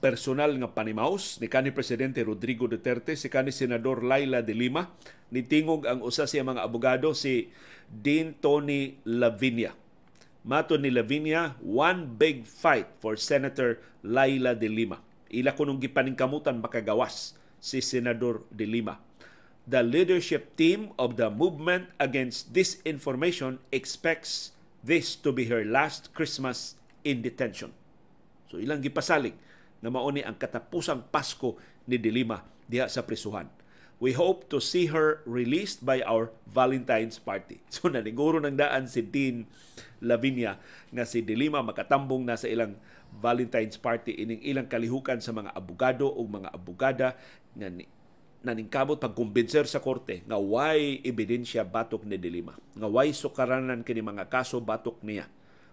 personal 0.00 0.56
nga 0.56 0.72
panimaos 0.72 1.36
ni 1.38 1.46
kanhi 1.46 1.76
presidente 1.76 2.24
Rodrigo 2.24 2.64
Duterte 2.64 3.14
si 3.20 3.28
kanhi 3.28 3.52
senador 3.52 4.00
Laila 4.00 4.40
de 4.40 4.56
Lima 4.56 4.88
ni 5.28 5.44
tingog 5.44 5.84
ang 5.84 6.00
usa 6.00 6.24
siya 6.24 6.42
mga 6.42 6.64
abogado 6.64 7.12
si 7.12 7.52
Dean 7.90 8.32
Tony 8.38 8.98
Lavinia. 9.04 9.76
Mato 10.40 10.80
ni 10.80 10.88
Lavinia, 10.88 11.60
one 11.60 12.16
big 12.16 12.48
fight 12.48 12.88
for 12.96 13.20
Senator 13.20 13.76
Laila 14.00 14.56
de 14.56 14.72
Lima. 14.72 15.04
Ila 15.28 15.52
ko 15.52 15.68
nung 15.68 15.76
gipaningkamutan 15.76 16.64
makagawas 16.64 17.36
si 17.60 17.84
Senador 17.84 18.48
de 18.48 18.64
Lima. 18.64 18.98
The 19.68 19.84
leadership 19.84 20.56
team 20.56 20.96
of 20.96 21.20
the 21.20 21.28
movement 21.28 21.92
against 22.00 22.56
disinformation 22.56 23.60
expects 23.68 24.56
this 24.80 25.12
to 25.20 25.30
be 25.30 25.46
her 25.52 25.60
last 25.62 26.16
Christmas 26.16 26.80
in 27.04 27.20
detention. 27.20 27.76
So 28.48 28.56
ilang 28.58 28.80
gipasalig 28.80 29.36
na 29.80 29.88
mauni 29.88 30.20
ang 30.24 30.36
katapusang 30.36 31.08
Pasko 31.08 31.56
ni 31.88 31.96
Dilima 31.96 32.44
diha 32.68 32.86
sa 32.86 33.04
prisuhan. 33.04 33.48
We 34.00 34.16
hope 34.16 34.48
to 34.48 34.64
see 34.64 34.88
her 34.88 35.20
released 35.28 35.84
by 35.84 36.00
our 36.08 36.32
Valentine's 36.48 37.20
party. 37.20 37.60
So 37.74 37.92
naniguro 37.92 38.40
ng 38.40 38.56
daan 38.56 38.88
si 38.88 39.04
Dean 39.04 39.44
Lavinia 40.00 40.56
nga 40.88 41.04
si 41.04 41.20
Dilima 41.20 41.60
makatambong 41.60 42.24
na 42.24 42.40
sa 42.40 42.48
ilang 42.48 42.80
Valentine's 43.10 43.76
party 43.76 44.16
ining 44.16 44.40
ilang 44.40 44.70
kalihukan 44.70 45.18
sa 45.20 45.34
mga 45.34 45.52
abogado 45.52 46.08
o 46.08 46.20
mga 46.24 46.48
abogada 46.54 47.18
nga 47.52 47.68
naningkamot 48.40 48.96
pagkumbinser 48.96 49.68
sa 49.68 49.84
korte 49.84 50.24
nga 50.24 50.40
why 50.40 51.02
ebidensya 51.04 51.66
batok 51.66 52.08
ni 52.08 52.16
Dilima 52.16 52.56
nga 52.56 52.88
why 52.88 53.12
sukaranan 53.12 53.84
kini 53.84 54.00
mga 54.00 54.32
kaso 54.32 54.62
batok 54.62 55.02
niya 55.04 55.28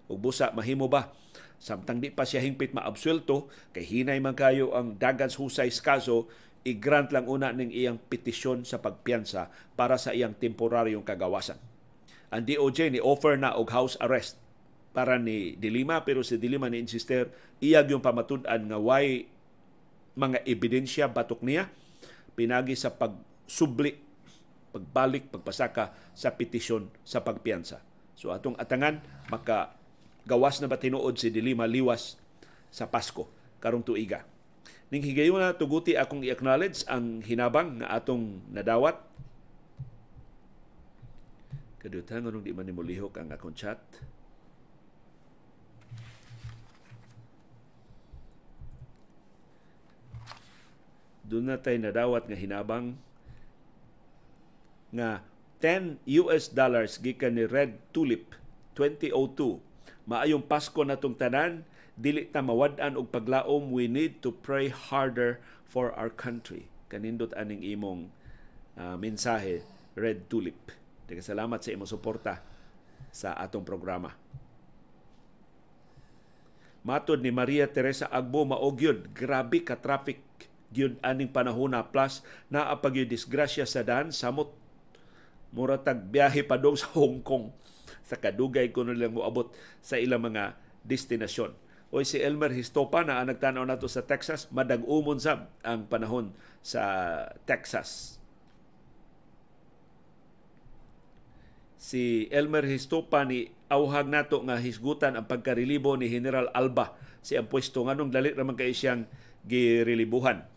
ug 0.07 0.17
busa 0.19 0.51
mahimo 0.55 0.87
ba 0.87 1.11
samtang 1.57 1.97
di 1.99 2.13
pa 2.13 2.23
siya 2.23 2.41
hingpit 2.45 2.71
maabsuelto 2.71 3.49
kay 3.73 3.83
hinay 3.83 4.21
man 4.21 4.37
kayo 4.37 4.77
ang 4.77 4.95
dagan 4.95 5.29
husay 5.29 5.73
kaso 5.73 6.29
i-grant 6.67 7.15
lang 7.15 7.31
una 7.31 7.55
ning 7.55 7.71
iyang 7.71 7.95
petisyon 7.95 8.67
sa 8.67 8.83
pagpiyansa 8.83 9.47
para 9.79 9.95
sa 9.95 10.11
iyang 10.11 10.35
temporaryong 10.35 11.07
kagawasan. 11.07 11.55
Ang 12.27 12.43
DOJ 12.43 12.91
ni 12.91 12.99
offer 12.99 13.39
na 13.39 13.55
og 13.55 13.71
house 13.71 13.95
arrest 14.03 14.35
para 14.91 15.15
ni 15.15 15.55
Dilima 15.55 16.03
pero 16.03 16.27
si 16.27 16.35
Dilima 16.35 16.67
ni 16.67 16.83
insister 16.83 17.31
iyag 17.63 17.95
yung 17.95 18.03
pamatud-an 18.03 18.67
nga 18.67 18.77
why 18.77 19.23
mga 20.19 20.43
ebidensya 20.43 21.07
batok 21.07 21.39
niya 21.45 21.71
pinagi 22.35 22.75
sa 22.75 22.91
pagsubli 22.91 23.95
pagbalik 24.75 25.31
pagpasaka 25.31 25.95
sa 26.11 26.35
petisyon 26.35 26.91
sa 27.07 27.23
pagpiyansa. 27.23 27.79
So 28.19 28.35
atong 28.35 28.59
atangan 28.59 28.99
maka 29.31 29.76
gawas 30.27 30.59
na 30.59 30.67
ba 30.67 30.75
tinuod 30.75 31.15
si 31.15 31.31
Dilima 31.31 31.63
liwas 31.63 32.19
sa 32.67 32.83
Pasko 32.83 33.31
karong 33.63 33.81
tuiga. 33.81 34.27
Ning 34.91 35.03
higayon 35.03 35.39
na 35.39 35.55
tuguti 35.55 35.95
akong 35.95 36.23
i-acknowledge 36.23 36.83
ang 36.87 37.23
hinabang 37.23 37.79
nga 37.79 37.95
atong 37.95 38.43
nadawat. 38.51 38.99
Kadutang 41.79 42.27
anong 42.27 42.43
di 42.43 42.51
man 42.51 42.67
nimo 42.67 42.83
lihok 42.83 43.15
ang 43.19 43.31
akong 43.31 43.55
chat. 43.55 43.79
Doon 51.27 51.51
na 51.51 51.59
tayo 51.59 51.75
nadawat 51.79 52.27
nga 52.27 52.39
hinabang 52.39 52.95
nga 54.95 55.19
10 55.59 55.99
US 56.23 56.47
dollars 56.47 56.95
gikan 56.95 57.35
ni 57.35 57.43
Red 57.43 57.75
Tulip 57.91 58.31
2002 58.79 59.59
maayong 60.07 60.47
Pasko 60.47 60.81
natong 60.81 61.19
tanan. 61.19 61.67
Dili 61.97 62.29
ta 62.29 62.45
mawad-an 62.45 62.95
og 62.95 63.11
paglaom. 63.11 63.69
We 63.69 63.91
need 63.91 64.23
to 64.23 64.31
pray 64.31 64.71
harder 64.71 65.43
for 65.67 65.91
our 65.93 66.09
country. 66.09 66.71
Kanindot 66.87 67.35
aning 67.35 67.61
imong 67.61 68.09
uh, 68.79 68.95
mensahe 68.95 69.61
Red 69.93 70.31
Tulip. 70.31 70.71
Daghang 71.05 71.25
salamat 71.25 71.59
sa 71.59 71.75
imong 71.75 71.89
suporta 71.89 72.39
sa 73.11 73.35
atong 73.35 73.67
programa. 73.67 74.15
Matod 76.87 77.19
ni 77.19 77.35
Maria 77.35 77.67
Teresa 77.67 78.07
Agbo 78.07 78.47
maogyod 78.47 79.11
grabe 79.11 79.59
ka 79.59 79.75
traffic 79.75 80.23
gyud 80.71 80.95
aning 81.03 81.31
panahona 81.31 81.83
plus 81.83 82.23
naa 82.47 82.75
pag 82.79 82.95
disgrasya 82.95 83.67
sa 83.67 83.83
dan 83.83 84.11
samot 84.11 84.51
muratag 85.51 86.07
biyahe 86.07 86.43
pa 86.43 86.55
dong 86.59 86.75
sa 86.79 86.87
Hong 86.95 87.23
Kong 87.23 87.51
sa 88.07 88.15
kadugay 88.15 88.71
kuno 88.71 88.95
lang 88.95 89.11
moabot 89.11 89.51
sa 89.83 89.99
ilang 89.99 90.23
mga 90.23 90.55
destinasyon. 90.87 91.51
O 91.91 92.03
si 92.03 92.19
Elmer 92.19 92.51
Histopa 92.51 93.03
na 93.03 93.23
nagtanaw 93.23 93.63
nato 93.63 93.87
sa 93.87 94.03
Texas, 94.03 94.47
madag-umon 94.51 95.19
sab 95.19 95.51
ang 95.63 95.87
panahon 95.87 96.35
sa 96.59 96.83
Texas. 97.47 98.19
Si 101.79 102.27
Elmer 102.31 102.67
Histopa 102.67 103.23
ni 103.23 103.47
auhag 103.71 104.07
nato 104.07 104.39
nga 104.43 104.59
hisgutan 104.59 105.15
ang 105.15 105.27
pagkarelibo 105.27 105.95
ni 105.95 106.07
General 106.07 106.47
Alba 106.55 106.95
si 107.19 107.35
ang 107.35 107.51
pwesto 107.51 107.83
nganong 107.83 108.11
dali 108.11 108.31
ra 108.31 108.47
man 108.47 108.55
kay 108.55 108.71
siyang 108.71 109.03
girelibuhan 109.43 110.47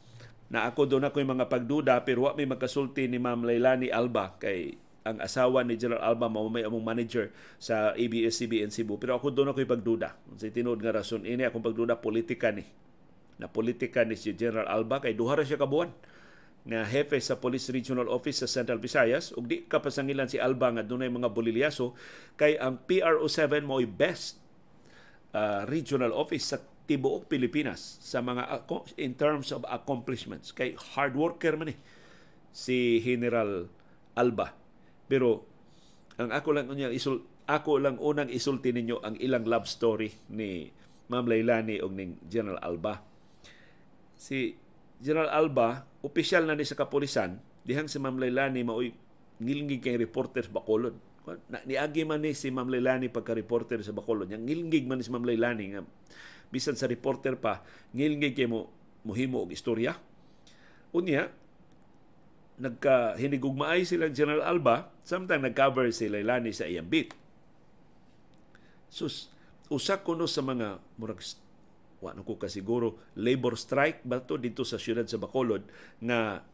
na 0.50 0.66
ako 0.66 0.86
doon 0.86 1.06
ako 1.10 1.22
yung 1.22 1.34
mga 1.38 1.50
pagduda 1.50 1.94
pero 2.06 2.26
wa 2.26 2.34
may 2.38 2.46
magkasulti 2.46 3.10
ni 3.10 3.18
Ma'am 3.18 3.42
Lailani 3.46 3.90
Alba 3.90 4.38
kay 4.38 4.78
ang 5.00 5.16
asawa 5.16 5.64
ni 5.64 5.80
General 5.80 6.12
Alba 6.12 6.28
mao 6.28 6.52
may 6.52 6.60
among 6.60 6.84
manager 6.84 7.32
sa 7.56 7.96
ABS-CBN 7.96 8.68
Cebu. 8.68 9.00
Pero 9.00 9.16
ako 9.16 9.32
doon 9.32 9.52
ako 9.52 9.64
yung 9.64 9.72
pagduda. 9.72 10.08
Sa 10.36 10.52
tinuod 10.52 10.80
nga 10.84 10.92
rason 10.92 11.24
ini 11.24 11.48
akong 11.48 11.64
pagduda 11.64 12.04
politika 12.04 12.52
ni. 12.52 12.68
Na 13.40 13.48
politika 13.48 14.04
ni 14.04 14.20
si 14.20 14.36
General 14.36 14.68
Alba 14.68 15.00
kay 15.00 15.16
duha 15.16 15.40
ra 15.40 15.44
siya 15.44 15.56
kabuan 15.56 15.88
nga 16.60 16.84
hepe 16.84 17.16
sa 17.24 17.40
Police 17.40 17.72
Regional 17.72 18.12
Office 18.12 18.44
sa 18.44 18.48
Central 18.60 18.76
Visayas 18.76 19.32
ug 19.32 19.48
di 19.48 19.64
kapasangilan 19.64 20.28
si 20.28 20.36
Alba 20.36 20.68
nga 20.76 20.84
dunay 20.84 21.08
mga 21.08 21.32
bolilyaso 21.32 21.96
kay 22.36 22.60
ang 22.60 22.84
PRO7 22.84 23.64
mo 23.64 23.80
best 23.88 24.36
uh, 25.32 25.64
regional 25.64 26.12
office 26.12 26.52
sa 26.52 26.60
tibuok 26.60 27.32
Pilipinas 27.32 27.96
sa 28.04 28.20
mga 28.20 28.68
in 29.00 29.16
terms 29.16 29.56
of 29.56 29.64
accomplishments. 29.72 30.52
Kay 30.52 30.76
hard 30.92 31.16
worker 31.16 31.56
man 31.56 31.72
eh 31.72 31.78
si 32.52 33.00
General 33.00 33.64
Alba 34.12 34.59
pero 35.10 35.42
ang 36.22 36.30
ako 36.30 36.48
lang 36.54 36.70
unya 36.70 36.86
isul 36.94 37.26
ako 37.50 37.82
lang 37.82 37.98
unang 37.98 38.30
isulti 38.30 38.70
ninyo 38.70 39.02
ang 39.02 39.18
ilang 39.18 39.42
love 39.42 39.66
story 39.66 40.06
ni 40.30 40.70
Ma'am 41.10 41.26
Lailani 41.26 41.82
og 41.82 41.90
ning 41.90 42.22
General 42.30 42.62
Alba. 42.62 43.02
Si 44.14 44.54
General 45.02 45.26
Alba 45.34 45.82
opisyal 46.06 46.46
na 46.46 46.54
ni 46.54 46.62
sa 46.62 46.78
kapulisan 46.78 47.42
dihang 47.66 47.90
si 47.90 47.98
Ma'am 47.98 48.22
Lailani 48.22 48.62
maoy 48.62 48.94
ngilngig 49.42 49.82
kay 49.82 49.98
reporter 49.98 50.46
sa 50.46 50.54
Bacolod. 50.54 50.94
Na, 51.50 51.58
niagi 51.66 52.06
man 52.06 52.22
ni 52.22 52.30
si 52.38 52.54
Ma'am 52.54 52.70
Lailani 52.70 53.10
pagka-reporter 53.10 53.82
sa 53.82 53.90
Bacolod. 53.90 54.30
Yang 54.30 54.46
ngilngig 54.46 54.86
man 54.86 55.02
ni 55.02 55.04
si 55.04 55.10
Ma'am 55.10 55.26
Lailani 55.26 55.74
nga 55.74 55.82
bisan 56.54 56.78
sa 56.78 56.86
reporter 56.86 57.34
pa 57.34 57.66
ngilngig 57.90 58.38
kay 58.38 58.46
mo 58.46 58.70
muhimo 59.02 59.42
og 59.42 59.50
istorya. 59.50 59.98
Unya 60.94 61.26
nagka 62.60 63.16
hinigugmaay 63.16 63.88
sila 63.88 64.12
General 64.12 64.44
Alba 64.44 64.92
samtang 65.02 65.40
nag-cover 65.40 65.88
si 65.90 66.12
Lailani 66.12 66.52
sa 66.52 66.68
iyang 66.68 66.86
beat 66.86 67.16
sus 68.92 69.32
usa 69.72 70.04
kuno 70.04 70.28
sa 70.28 70.44
mga 70.44 70.76
murag 71.00 71.24
wa 72.04 72.12
ko 72.20 72.36
kasiguro 72.36 73.00
labor 73.16 73.56
strike 73.56 74.04
ba 74.04 74.20
to 74.20 74.36
dito 74.36 74.64
sa 74.64 74.76
siyudad 74.76 75.08
sa 75.08 75.16
Bacolod 75.16 75.64
nga 76.04 76.44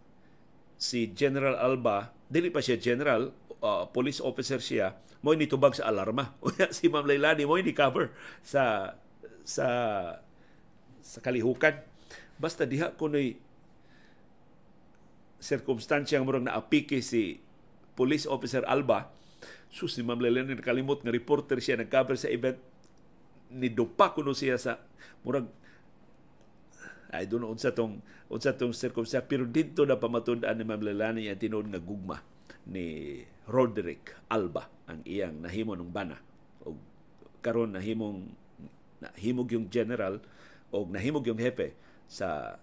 si 0.79 1.11
General 1.11 1.59
Alba 1.59 2.15
dili 2.31 2.55
pa 2.55 2.63
siya 2.63 2.79
general 2.79 3.35
uh, 3.63 3.87
police 3.91 4.23
officer 4.23 4.63
siya 4.63 4.99
mo 5.27 5.35
ni 5.35 5.51
tubag 5.51 5.75
sa 5.75 5.91
alarma 5.91 6.39
unya 6.47 6.71
si 6.71 6.87
Ma'am 6.87 7.07
Lailani 7.07 7.43
mo 7.43 7.59
ni 7.59 7.75
cover 7.75 8.15
sa 8.47 8.95
sa 9.47 9.67
sa 11.07 11.23
kalihukan. 11.23 11.79
Basta 12.37 12.67
diha 12.67 12.93
kuno'y 12.99 13.39
sirkumstansyang 15.41 16.25
murang 16.25 16.49
naapiki 16.49 17.01
si 17.05 17.41
police 17.97 18.29
officer 18.29 18.65
Alba, 18.69 19.13
sus 19.73 19.97
si 19.97 20.05
Ma'am 20.05 20.21
Lelena 20.21 20.53
nakalimot 20.53 21.01
nga 21.01 21.13
reporter 21.13 21.61
siya 21.61 21.81
nag-cover 21.81 22.17
sa 22.17 22.29
event. 22.29 22.61
Ni 23.53 23.71
dupa 23.71 24.11
kuno 24.13 24.35
siya 24.35 24.59
sa 24.59 24.83
murag 25.23 25.47
ay 27.15 27.31
doon 27.31 27.55
unsa 27.55 27.71
tong 27.71 28.03
unsa 28.27 28.59
tong 28.59 28.75
circumstance 28.75 29.31
pero 29.31 29.47
dito 29.47 29.87
na 29.87 29.95
pamatud-an 29.97 30.59
ni 30.59 30.65
Ma'am 30.67 30.83
Lelani 30.83 31.31
ang 31.31 31.39
tinuod 31.39 31.71
nga 31.71 31.81
gugma 31.81 32.19
ni 32.67 33.23
Roderick 33.47 34.19
Alba 34.27 34.67
ang 34.91 35.07
iyang 35.07 35.47
nahimo 35.47 35.79
ng 35.79 35.91
bana. 35.95 36.19
O 36.67 36.75
karon 37.39 37.79
nahimong 37.79 38.27
nahimog 38.99 39.49
yung 39.55 39.71
general 39.71 40.19
o 40.75 40.83
nahimog 40.91 41.23
yung 41.31 41.39
hepe 41.39 41.79
sa 42.11 42.59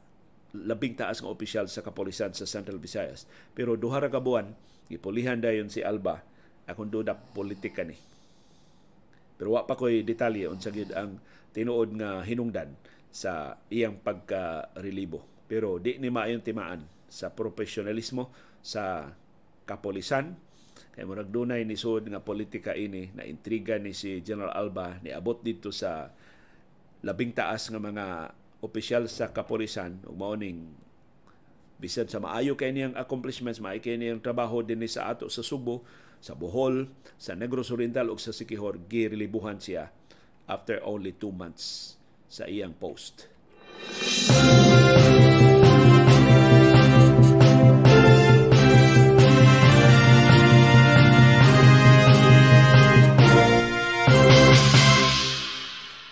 labing 0.54 0.94
taas 0.94 1.20
nga 1.20 1.34
opisyal 1.34 1.66
sa 1.66 1.82
kapolisan 1.82 2.32
sa 2.38 2.46
Central 2.46 2.78
Visayas. 2.78 3.26
Pero 3.58 3.74
duha 3.74 3.98
ra 3.98 4.10
ka 4.14 4.22
buwan, 4.22 4.54
ipulihan 4.94 5.42
dayon 5.42 5.74
si 5.74 5.82
Alba 5.82 6.22
akong 6.70 6.94
duda 6.94 7.18
politika 7.18 7.82
ni. 7.82 7.98
Pero 9.36 9.58
wa 9.58 9.66
pa 9.66 9.74
ko'y 9.74 10.06
detalye 10.06 10.46
unsa 10.46 10.70
gyud 10.70 10.94
ang 10.94 11.18
tinuod 11.52 11.98
nga 11.98 12.22
hinungdan 12.22 12.78
sa 13.10 13.58
iyang 13.74 13.98
pagka-relibo. 14.00 15.26
Pero 15.50 15.82
di 15.82 15.98
ni 15.98 16.14
maayon 16.14 16.46
timaan 16.46 16.86
sa 17.10 17.34
profesionalismo 17.34 18.30
sa 18.62 19.10
kapolisan 19.66 20.34
kay 20.94 21.06
mo 21.10 21.18
nagdunay 21.18 21.66
ni 21.66 21.74
sud 21.74 22.06
nga 22.06 22.22
politika 22.22 22.78
ini 22.78 23.10
na 23.18 23.26
intriga 23.26 23.82
ni 23.82 23.98
si 23.98 24.22
General 24.22 24.54
Alba 24.54 25.02
ni 25.02 25.10
abot 25.10 25.38
dito 25.42 25.74
sa 25.74 26.14
labing 27.02 27.34
taas 27.34 27.70
nga 27.74 27.82
mga 27.82 28.06
opisyal 28.64 29.12
sa 29.12 29.36
kapolisan 29.36 30.00
ug 30.08 30.16
mao 30.16 30.40
ning 30.40 30.72
bisan 31.84 32.08
sa 32.08 32.24
maayo 32.24 32.56
kay 32.56 32.72
niyang 32.72 32.96
accomplishments 32.96 33.60
maayo 33.60 33.84
kay 33.84 34.00
niyang 34.00 34.24
trabaho 34.24 34.64
dinhi 34.64 34.88
sa 34.88 35.12
ato 35.12 35.28
sa 35.28 35.44
Subo 35.44 35.84
sa 36.24 36.32
Bohol 36.32 36.88
sa 37.20 37.36
Negros 37.36 37.68
Oriental 37.76 38.08
ug 38.08 38.24
sa 38.24 38.32
Siquijor 38.32 38.80
girilibuhan 38.88 39.60
siya 39.60 39.92
after 40.48 40.80
only 40.88 41.12
two 41.12 41.36
months 41.36 42.00
sa 42.32 42.48
iyang 42.48 42.72
post. 42.80 43.28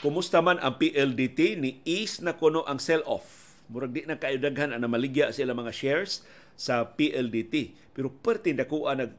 Kumusta 0.02 0.42
man 0.42 0.58
ang 0.66 0.82
PLDT 0.82 1.62
ni 1.62 1.78
is 1.86 2.26
na 2.26 2.34
kuno 2.34 2.66
ang 2.66 2.82
sell-off. 2.82 3.54
Murag 3.70 3.94
di 3.94 4.02
na 4.04 4.18
kayo 4.18 4.42
daghan 4.42 4.74
ang 4.74 4.82
maligya 4.90 5.30
sila 5.30 5.54
mga 5.54 5.70
shares 5.70 6.26
sa 6.58 6.98
PLDT. 6.98 7.78
Pero 7.94 8.10
perti 8.10 8.58
dakuan 8.58 8.98
nag 8.98 9.14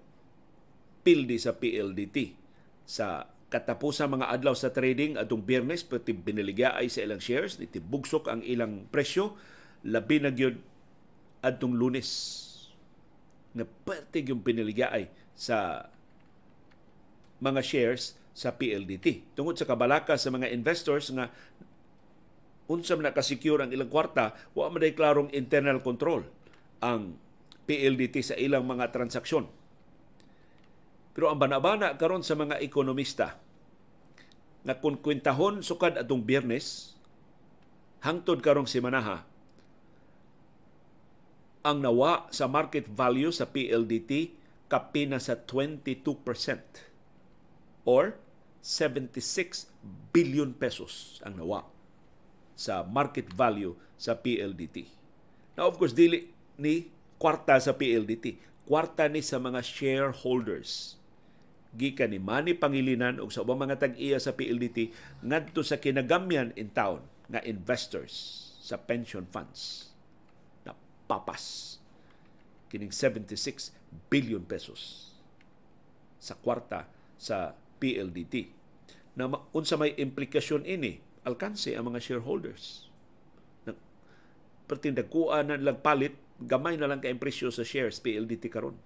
pildi 1.07 1.39
sa 1.39 1.55
PLDT. 1.55 2.35
Sa 2.83 3.31
katapusan 3.53 4.11
mga 4.11 4.33
adlaw 4.33 4.59
sa 4.59 4.75
trading 4.75 5.15
atong 5.21 5.45
biyernes 5.45 5.87
perti 5.87 6.17
biniligya 6.17 6.73
ay 6.73 6.89
sa 6.89 7.05
ilang 7.05 7.21
shares 7.21 7.61
nitibugsok 7.61 8.33
ang 8.33 8.41
ilang 8.41 8.89
presyo 8.89 9.37
labi 9.85 10.25
na 10.25 10.33
gyud 10.33 10.57
adtong 11.45 11.77
lunes 11.77 12.09
nga 13.53 13.69
perti 13.69 14.25
yung 14.25 14.41
biniligya 14.41 14.89
ay 14.89 15.13
sa 15.37 15.85
mga 17.45 17.61
shares 17.61 18.17
sa 18.33 18.57
PLDT. 18.57 19.37
Tungod 19.37 19.61
sa 19.61 19.69
kabalaka 19.69 20.17
sa 20.17 20.33
mga 20.33 20.49
investors 20.53 21.13
nga 21.13 21.29
unsa 22.73 22.97
man 22.97 23.13
nakasecure 23.13 23.61
ang 23.61 23.71
ilang 23.73 23.93
kwarta, 23.93 24.33
wa 24.57 24.73
man 24.73 24.85
klarong 24.97 25.29
internal 25.37 25.85
control 25.85 26.25
ang 26.81 27.21
PLDT 27.69 28.25
sa 28.25 28.35
ilang 28.41 28.65
mga 28.65 28.91
transaksyon. 28.91 29.47
Pero 31.13 31.29
ang 31.29 31.37
banabana 31.37 32.01
karon 32.01 32.25
sa 32.25 32.33
mga 32.33 32.59
ekonomista 32.65 33.37
nga 34.63 34.75
kung 34.81 34.97
kwintahon 34.97 35.61
sukad 35.61 36.01
atong 36.01 36.25
biyernes 36.25 36.97
hangtod 38.03 38.41
karong 38.41 38.67
semanaha 38.67 39.27
ang 41.63 41.79
nawa 41.79 42.27
sa 42.35 42.51
market 42.51 42.91
value 42.91 43.31
sa 43.31 43.47
PLDT 43.47 44.35
kapina 44.67 45.23
sa 45.23 45.39
22% 45.39 46.92
or 47.83 48.19
76 48.63 49.71
billion 50.15 50.55
pesos 50.55 51.19
ang 51.27 51.35
nawa 51.39 51.67
sa 52.55 52.87
market 52.87 53.27
value 53.35 53.75
sa 53.99 54.15
PLDT. 54.15 54.87
Now 55.59 55.67
of 55.67 55.77
course 55.81 55.97
dili 55.97 56.31
ni 56.59 56.91
kwarta 57.19 57.59
sa 57.59 57.75
PLDT. 57.75 58.55
kwarta 58.63 59.11
ni 59.11 59.19
sa 59.27 59.43
mga 59.43 59.59
shareholders 59.59 60.95
gikan 61.75 62.13
ni 62.15 62.21
Manny 62.21 62.55
Pangilinan 62.55 63.19
ug 63.19 63.33
sa 63.33 63.43
ubang 63.43 63.59
mga 63.59 63.81
tag-iya 63.81 64.21
sa 64.21 64.37
PLDT 64.37 64.93
ngadto 65.25 65.65
sa 65.65 65.81
kinagamyan 65.81 66.53
in 66.55 66.71
town 66.71 67.03
nga 67.33 67.41
investors 67.43 68.15
sa 68.61 68.77
pension 68.79 69.25
funds 69.27 69.91
na 70.63 70.77
papas 71.09 71.77
kining 72.69 72.93
76 72.93 73.73
billion 74.13 74.45
pesos 74.45 75.13
sa 76.21 76.37
kwarta 76.39 76.87
sa 77.17 77.57
PLDT 77.83 78.55
na 79.19 79.27
unsa 79.51 79.75
may 79.75 79.99
implikasyon 79.99 80.63
ini 80.63 81.03
alkanse 81.27 81.75
ang 81.75 81.91
mga 81.91 81.99
shareholders 81.99 82.87
perting 84.71 84.95
dagkuan 84.95 85.51
na 85.51 85.59
lang 85.59 85.83
palit 85.83 86.15
gamay 86.39 86.79
na 86.79 86.87
lang 86.87 87.03
kay 87.03 87.13
presyo 87.19 87.51
sa 87.51 87.67
shares 87.67 87.99
PLDT 87.99 88.47
karon 88.47 88.79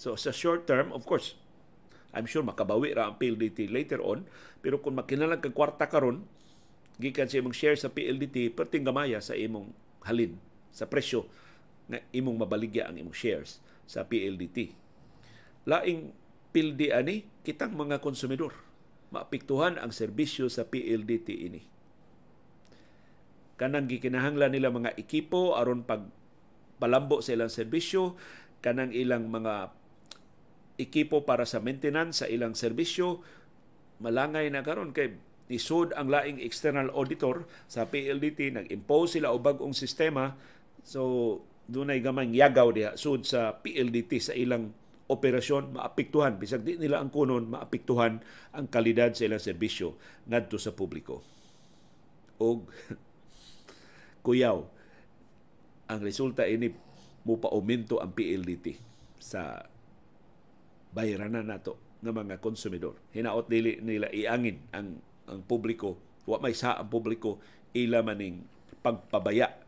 so 0.00 0.16
sa 0.16 0.32
short 0.32 0.64
term 0.64 0.88
of 0.96 1.04
course 1.04 1.36
I'm 2.12 2.28
sure 2.28 2.44
makabawi 2.44 2.92
ra 2.92 3.08
ang 3.08 3.16
PLDT 3.16 3.72
later 3.72 4.04
on. 4.04 4.28
Pero 4.60 4.84
kung 4.84 5.00
makinalang 5.00 5.40
kag 5.40 5.56
kwarta 5.56 5.88
karon, 5.88 6.28
gikan 7.00 7.26
sa 7.26 7.40
imong 7.40 7.56
share 7.56 7.76
sa 7.80 7.88
PLDT, 7.88 8.52
perting 8.52 8.84
gamaya 8.84 9.18
sa 9.24 9.32
imong 9.32 9.72
halin 10.04 10.36
sa 10.70 10.84
presyo 10.84 11.26
nga 11.88 12.04
imong 12.12 12.36
mabaligya 12.36 12.88
ang 12.88 13.00
imong 13.00 13.16
shares 13.16 13.64
sa 13.88 14.04
PLDT. 14.04 14.76
Laing 15.64 16.12
pildi 16.52 16.92
ani 16.92 17.26
kitang 17.42 17.74
mga 17.74 18.04
konsumidor. 18.04 18.52
Maapektuhan 19.12 19.76
ang 19.76 19.92
serbisyo 19.92 20.48
sa 20.48 20.64
PLDT 20.68 21.28
ini. 21.32 21.60
Kanang 23.60 23.88
gikinahanglan 23.88 24.56
nila 24.56 24.72
mga 24.72 24.96
ekipo 24.96 25.56
aron 25.56 25.84
pag 25.84 26.08
palambo 26.80 27.20
sa 27.20 27.36
ilang 27.36 27.52
serbisyo, 27.52 28.16
kanang 28.64 28.92
ilang 28.96 29.28
mga 29.28 29.72
ekipo 30.80 31.28
para 31.28 31.44
sa 31.44 31.60
maintenance 31.60 32.24
sa 32.24 32.26
ilang 32.26 32.56
serbisyo 32.56 33.20
malangay 34.02 34.50
na 34.50 34.66
karon 34.66 34.90
kay 34.90 35.14
isud 35.46 35.94
ang 35.94 36.10
laing 36.10 36.42
external 36.42 36.90
auditor 36.90 37.46
sa 37.70 37.86
PLDT 37.86 38.56
nag-impose 38.58 39.20
sila 39.20 39.30
og 39.30 39.46
bag-ong 39.46 39.76
sistema. 39.76 40.34
So 40.82 41.38
dunay 41.70 42.02
gamay 42.02 42.34
yagaw 42.34 42.74
diha 42.74 42.98
sud 42.98 43.22
sa 43.22 43.54
PLDT 43.62 44.12
sa 44.18 44.34
ilang 44.34 44.74
operasyon 45.12 45.76
maapektuhan. 45.76 46.40
Bisag 46.40 46.64
di 46.64 46.80
nila 46.80 46.98
ang 46.98 47.12
kunon 47.12 47.52
maapektuhan 47.52 48.24
ang 48.56 48.66
kalidad 48.72 49.12
sa 49.12 49.28
ilang 49.28 49.42
serbisyo 49.42 50.00
ngadto 50.26 50.56
sa 50.56 50.72
publiko. 50.72 51.20
Og 52.40 52.66
kuyaw 54.26 54.58
ang 55.92 56.00
resulta 56.00 56.48
ini 56.48 56.72
mo 57.22 57.38
pa 57.38 57.52
aumento 57.52 58.00
ang 58.00 58.16
PLDT 58.16 58.80
sa 59.20 59.62
bayranan 60.90 61.46
nato 61.46 62.00
ng 62.02 62.10
mga 62.10 62.42
konsumidor. 62.42 62.98
Hinaot 63.14 63.46
dili 63.46 63.78
nila 63.78 64.10
iangin 64.10 64.58
ang 64.74 64.98
ang 65.30 65.40
publiko, 65.46 66.00
wa 66.26 66.42
may 66.42 66.52
sa 66.52 66.74
ang 66.74 66.90
publiko 66.90 67.38
ila 67.72 68.02
maning 68.02 68.42
pagpabaya 68.82 69.61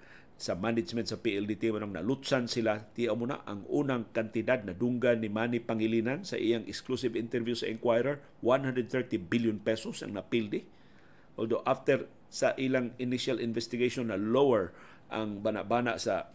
sa 0.44 0.52
management 0.52 1.08
sa 1.08 1.16
PLDT 1.16 1.72
manong 1.72 1.96
nalutsan 1.96 2.44
sila. 2.44 2.84
Ti 2.92 3.08
mo 3.16 3.24
na 3.24 3.40
ang 3.48 3.64
unang 3.64 4.12
kantidad 4.12 4.60
na 4.60 4.76
dunggan 4.76 5.24
ni 5.24 5.32
Manny 5.32 5.56
Pangilinan 5.56 6.20
sa 6.28 6.36
iyang 6.36 6.68
exclusive 6.68 7.16
interview 7.16 7.56
sa 7.56 7.64
Inquirer 7.64 8.20
130 8.44 8.92
billion 9.24 9.56
pesos 9.56 10.04
ang 10.04 10.12
napildi. 10.12 10.68
Although 11.40 11.64
after 11.64 12.12
sa 12.28 12.52
ilang 12.60 12.92
initial 13.00 13.40
investigation 13.40 14.12
na 14.12 14.20
lower 14.20 14.76
ang 15.08 15.40
bana-bana 15.40 15.96
sa 15.96 16.28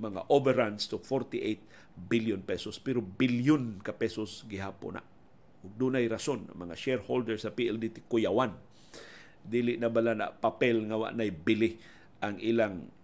mga 0.00 0.24
overruns 0.32 0.88
to 0.88 0.96
48 0.96 1.60
billion 2.08 2.40
pesos. 2.40 2.80
Pero 2.80 3.04
bilyon 3.04 3.84
ka 3.84 3.92
pesos 3.92 4.48
gihapon 4.48 4.96
na. 4.96 5.04
Ug 5.60 5.76
dunay 5.76 6.08
rason 6.08 6.48
ang 6.48 6.64
mga 6.64 6.80
shareholders 6.80 7.44
sa 7.44 7.52
PLDT 7.52 8.08
Kuyawan 8.08 8.56
dili 9.44 9.76
na 9.76 9.92
bala 9.92 10.16
na 10.16 10.32
papel 10.32 10.88
nga 10.88 10.96
wa 10.96 11.12
nay 11.12 11.28
bili 11.28 11.76
ang 12.24 12.40
ilang 12.42 12.97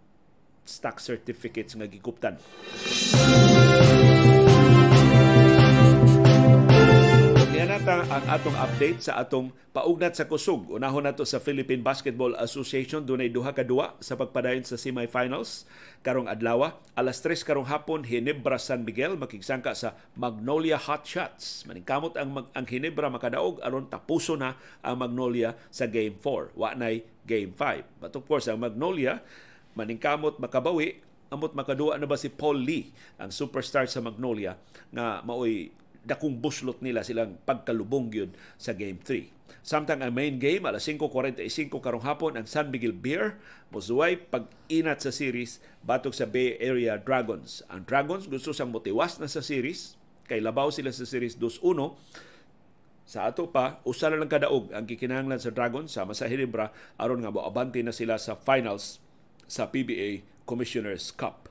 stock 0.65 1.01
certificates 1.01 1.77
nga 1.77 1.87
gikuptan. 1.89 2.41
nata 7.85 8.07
ang 8.07 8.25
atong 8.33 8.57
update 8.57 9.03
sa 9.03 9.21
atong 9.21 9.53
paugnat 9.77 10.17
sa 10.17 10.25
kusog. 10.25 10.73
Unahon 10.73 11.05
nato 11.05 11.27
sa 11.29 11.37
Philippine 11.37 11.85
Basketball 11.85 12.33
Association 12.41 13.05
dunay 13.05 13.29
duha 13.29 13.53
ka 13.53 13.61
duwa 13.61 13.99
sa 14.01 14.17
pagpadayon 14.17 14.65
sa 14.65 14.81
semifinals 14.81 15.69
karong 16.01 16.25
adlaw. 16.25 16.81
Alas 16.97 17.21
3 17.21 17.45
karong 17.45 17.69
hapon 17.69 18.09
Hinebra 18.09 18.57
San 18.57 18.89
Miguel 18.89 19.21
makigsangka 19.21 19.77
sa 19.77 20.01
Magnolia 20.17 20.81
Hot 20.81 21.05
Shots. 21.05 21.69
Maningkamot 21.69 22.17
ang 22.17 22.49
ang 22.57 22.65
Hinebra 22.65 23.13
makadaog 23.13 23.61
aron 23.61 23.91
tapuso 23.93 24.33
na 24.33 24.57
ang 24.81 25.05
Magnolia 25.05 25.53
sa 25.69 25.85
Game 25.85 26.17
4. 26.17 26.57
Wa 26.57 26.73
nay 26.73 27.05
Game 27.29 27.53
5. 27.53 28.01
But 28.01 28.17
of 28.17 28.25
course 28.25 28.49
ang 28.49 28.65
Magnolia 28.65 29.21
maningkamot 29.75 30.39
makabawi 30.39 31.03
amot 31.35 31.53
makaduwa 31.59 31.99
na 31.99 32.07
ba 32.07 32.15
si 32.15 32.31
Paul 32.31 32.63
Lee 32.63 32.95
ang 33.19 33.35
superstar 33.35 33.91
sa 33.91 33.99
Magnolia 33.99 34.55
nga 34.95 35.19
maoy 35.27 35.75
dakong 36.05 36.39
buslot 36.39 36.85
nila 36.85 37.01
silang 37.01 37.41
pagkalubong 37.49 38.13
yun 38.13 38.31
sa 38.61 38.77
Game 38.77 39.01
3. 39.01 39.33
Samtang 39.65 40.05
ang 40.05 40.13
main 40.13 40.37
game, 40.37 40.69
alas 40.69 40.85
5.45 40.85 41.41
karong 41.81 42.05
hapon, 42.05 42.37
ang 42.37 42.45
San 42.45 42.69
Miguel 42.69 42.93
Beer, 42.93 43.41
musuway 43.73 44.21
pag-inat 44.21 45.01
sa 45.01 45.09
series 45.09 45.65
batok 45.81 46.13
sa 46.13 46.29
Bay 46.29 46.61
Area 46.61 47.01
Dragons. 47.01 47.65
Ang 47.73 47.89
Dragons 47.89 48.29
gusto 48.29 48.53
sang 48.53 48.69
motiwas 48.69 49.17
na 49.17 49.25
sa 49.25 49.41
series, 49.41 49.97
kay 50.29 50.45
labaw 50.45 50.69
sila 50.69 50.93
sa 50.93 51.09
series 51.09 51.41
2-1, 51.41 51.97
sa 53.05 53.29
ato 53.29 53.49
pa, 53.53 53.85
usa 53.85 54.09
na 54.09 54.21
lang 54.21 54.33
kadaog 54.33 54.73
ang 54.73 54.85
kikinahanglan 54.89 55.41
sa 55.41 55.53
Dragons 55.53 55.93
sama 55.93 56.17
sa 56.17 56.25
Hinebra 56.25 56.73
aron 56.97 57.21
nga 57.21 57.33
moabante 57.33 57.81
na 57.85 57.93
sila 57.93 58.17
sa 58.17 58.33
finals 58.33 59.04
sa 59.49 59.69
PBA 59.69 60.25
Commissioner's 60.45 61.11
Cup. 61.13 61.49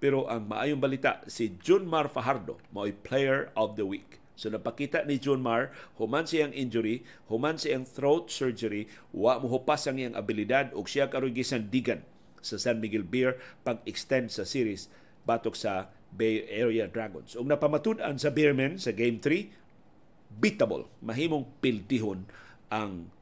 Pero 0.00 0.24
ang 0.26 0.48
maayong 0.48 0.80
balita, 0.80 1.20
si 1.28 1.56
Junmar 1.60 2.08
Fajardo 2.08 2.56
mao'y 2.72 2.96
Player 3.04 3.52
of 3.52 3.76
the 3.76 3.84
Week. 3.84 4.20
So 4.40 4.48
napakita 4.48 5.04
ni 5.04 5.20
Junmar, 5.20 5.76
human 6.00 6.24
siyang 6.24 6.56
injury, 6.56 7.04
human 7.28 7.60
siyang 7.60 7.84
throat 7.84 8.32
surgery, 8.32 8.88
wa 9.12 9.36
mo 9.36 9.52
hupas 9.52 9.84
ang 9.84 10.00
iyang 10.00 10.16
abilidad 10.16 10.72
ug 10.72 10.88
siya 10.88 11.12
karon 11.12 11.36
gisandigan 11.36 12.00
sa 12.40 12.56
San 12.56 12.80
Miguel 12.80 13.04
Beer 13.04 13.36
pag-extend 13.68 14.32
sa 14.32 14.48
series 14.48 14.88
batok 15.28 15.52
sa 15.52 15.92
Bay 16.08 16.48
Area 16.48 16.88
Dragons. 16.88 17.36
Ug 17.36 17.44
napamatud-an 17.44 18.16
sa 18.16 18.32
Beermen 18.32 18.80
sa 18.80 18.96
Game 18.96 19.20
3, 19.20 20.40
beatable, 20.40 20.88
mahimong 21.04 21.44
pildihon 21.60 22.24
ang 22.72 23.12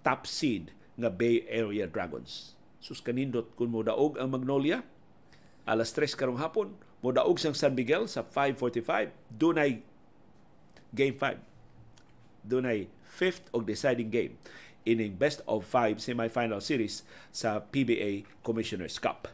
top 0.00 0.24
seed 0.24 0.72
nga 0.96 1.12
Bay 1.12 1.44
Area 1.44 1.84
Dragons. 1.84 2.56
Sus 2.84 3.00
kanindot 3.00 3.48
kun 3.56 3.72
mo 3.72 3.80
daog 3.80 4.20
ang 4.20 4.28
Magnolia, 4.28 4.84
alas 5.64 5.96
3 5.96 6.12
karong 6.12 6.36
hapon 6.36 6.76
modaog 7.00 7.40
sang 7.40 7.56
San 7.56 7.72
Miguel 7.72 8.04
sa 8.04 8.20
5:45 8.20 9.12
dunay 9.32 9.80
game 10.92 11.16
5 11.16 11.40
dunay 12.44 12.92
fifth 13.08 13.48
og 13.56 13.64
deciding 13.64 14.12
game 14.12 14.36
ining 14.84 15.16
best 15.16 15.40
of 15.48 15.64
5 15.64 15.96
semifinal 15.96 16.60
series 16.60 17.08
sa 17.32 17.64
PBA 17.64 18.28
Commissioner's 18.44 19.00
Cup. 19.00 19.32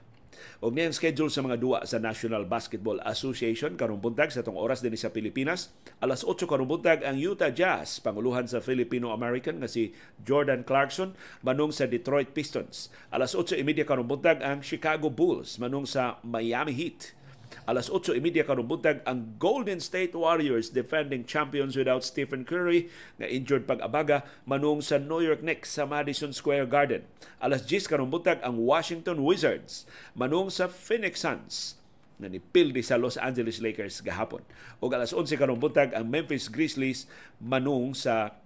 Og 0.64 0.74
niyang 0.74 0.96
schedule 0.96 1.30
sa 1.30 1.44
mga 1.44 1.60
duwa 1.60 1.78
sa 1.84 2.02
National 2.02 2.48
Basketball 2.48 2.98
Association 3.06 3.78
karong 3.78 4.02
buntag 4.02 4.34
sa 4.34 4.42
tong 4.42 4.58
oras 4.58 4.82
din 4.82 4.96
sa 4.98 5.12
Pilipinas. 5.12 5.70
Alas 6.02 6.26
8 6.26 6.48
karong 6.48 6.68
buntag 6.68 7.06
ang 7.06 7.20
Utah 7.20 7.52
Jazz 7.52 8.00
panguluhan 8.00 8.48
sa 8.48 8.64
Filipino-American 8.64 9.60
nga 9.60 9.70
si 9.70 9.92
Jordan 10.24 10.64
Clarkson 10.66 11.12
manung 11.44 11.70
sa 11.70 11.86
Detroit 11.86 12.32
Pistons. 12.32 12.88
Alas 13.14 13.36
8:30 13.36 13.84
karong 13.84 14.08
buntag 14.08 14.40
ang 14.40 14.64
Chicago 14.64 15.12
Bulls 15.12 15.60
manung 15.60 15.84
sa 15.84 16.18
Miami 16.24 16.72
Heat 16.72 17.19
Alas 17.66 17.90
8.30 17.90 18.46
karong 18.46 18.66
buntag 18.66 19.02
ang 19.06 19.36
Golden 19.38 19.78
State 19.78 20.14
Warriors 20.14 20.70
defending 20.70 21.26
champions 21.26 21.74
without 21.74 22.02
Stephen 22.02 22.46
Curry 22.46 22.90
na 23.18 23.26
injured 23.26 23.66
pag-abaga 23.66 24.26
manung 24.46 24.82
sa 24.82 24.98
New 24.98 25.22
York 25.22 25.42
Knicks 25.42 25.74
sa 25.74 25.86
Madison 25.86 26.34
Square 26.34 26.70
Garden. 26.70 27.02
Alas 27.42 27.66
10 27.66 27.90
karong 27.90 28.10
buntag 28.10 28.38
ang 28.40 28.58
Washington 28.62 29.22
Wizards 29.22 29.86
manung 30.14 30.48
sa 30.48 30.70
Phoenix 30.70 31.22
Suns 31.22 31.80
na 32.20 32.28
nipildi 32.28 32.84
sa 32.84 33.00
Los 33.00 33.16
Angeles 33.16 33.64
Lakers 33.64 34.04
gahapon. 34.04 34.44
O 34.78 34.92
alas 34.92 35.16
11 35.16 35.40
karong 35.40 35.56
buntag 35.56 35.96
ang 35.96 36.06
Memphis 36.06 36.52
Grizzlies 36.52 37.08
manung 37.40 37.96
sa 37.96 38.36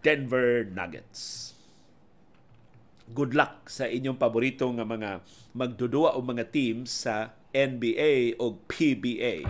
Denver 0.00 0.64
Nuggets. 0.64 1.52
Good 3.12 3.36
luck 3.36 3.68
sa 3.68 3.84
inyong 3.84 4.16
paborito 4.16 4.64
nga 4.72 4.88
mga 4.88 5.20
magdudua 5.52 6.16
o 6.16 6.24
mga 6.24 6.48
teams 6.48 6.88
sa 7.04 7.36
NBA 7.54 8.34
o 8.42 8.58
PBA. 8.66 9.46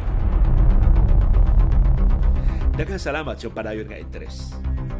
Daghang 2.77 3.01
salamat 3.01 3.41
sa 3.41 3.49
padayon 3.49 3.89
nga 3.89 3.97
interes. 3.97 4.53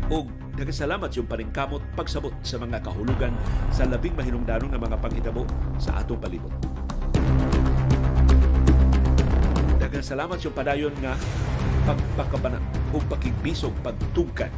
O 0.09 0.25
daghang 0.57 0.73
salamat 0.73 1.13
sa 1.13 1.21
paningkamot 1.21 1.85
pagsabot 1.93 2.33
sa 2.41 2.57
mga 2.57 2.81
kahulugan 2.81 3.37
sa 3.69 3.85
labing 3.85 4.17
mahinungdanon 4.17 4.73
nga 4.73 4.81
mga 4.81 4.97
panghitabo 5.05 5.45
sa 5.77 6.01
atong 6.01 6.17
palibot. 6.17 6.49
Daghang 9.77 10.01
salamat 10.01 10.41
sa 10.41 10.49
padayon 10.49 10.97
nga 11.05 11.13
pagpakabana 11.85 12.57
o 12.89 13.05
pakigbisog 13.05 13.77
pagtugkan 13.85 14.49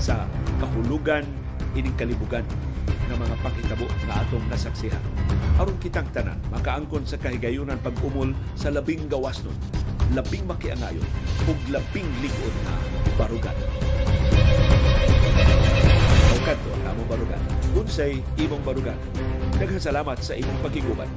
sa 0.00 0.24
kahulugan 0.56 1.28
ining 1.76 1.92
kalibugan 2.00 2.48
ng 3.10 3.18
mga 3.18 3.36
pakitabo 3.44 3.86
na 4.08 4.22
atong 4.24 4.44
nasaksihan. 4.48 5.02
Aron 5.60 5.78
kitang 5.78 6.08
tanan, 6.10 6.38
makaangkon 6.50 7.06
sa 7.06 7.20
kahigayunan 7.20 7.78
pag-umol 7.80 8.32
sa 8.58 8.72
labing 8.72 9.06
gawas 9.06 9.40
nun, 9.44 9.56
labing 10.16 10.44
makiangayon, 10.48 11.06
ug 11.46 11.58
labing 11.70 12.08
ligon 12.24 12.54
na 12.66 12.74
barugan. 13.14 13.56
O 16.32 16.36
kanto, 16.42 16.70
amo 16.86 17.02
barugan. 17.06 17.42
Unsay 17.74 18.22
imong 18.38 18.62
barugan. 18.62 18.98
Daghang 19.58 19.82
salamat 19.82 20.18
sa 20.18 20.34
imong 20.34 20.58
pagkiguban. 20.62 21.10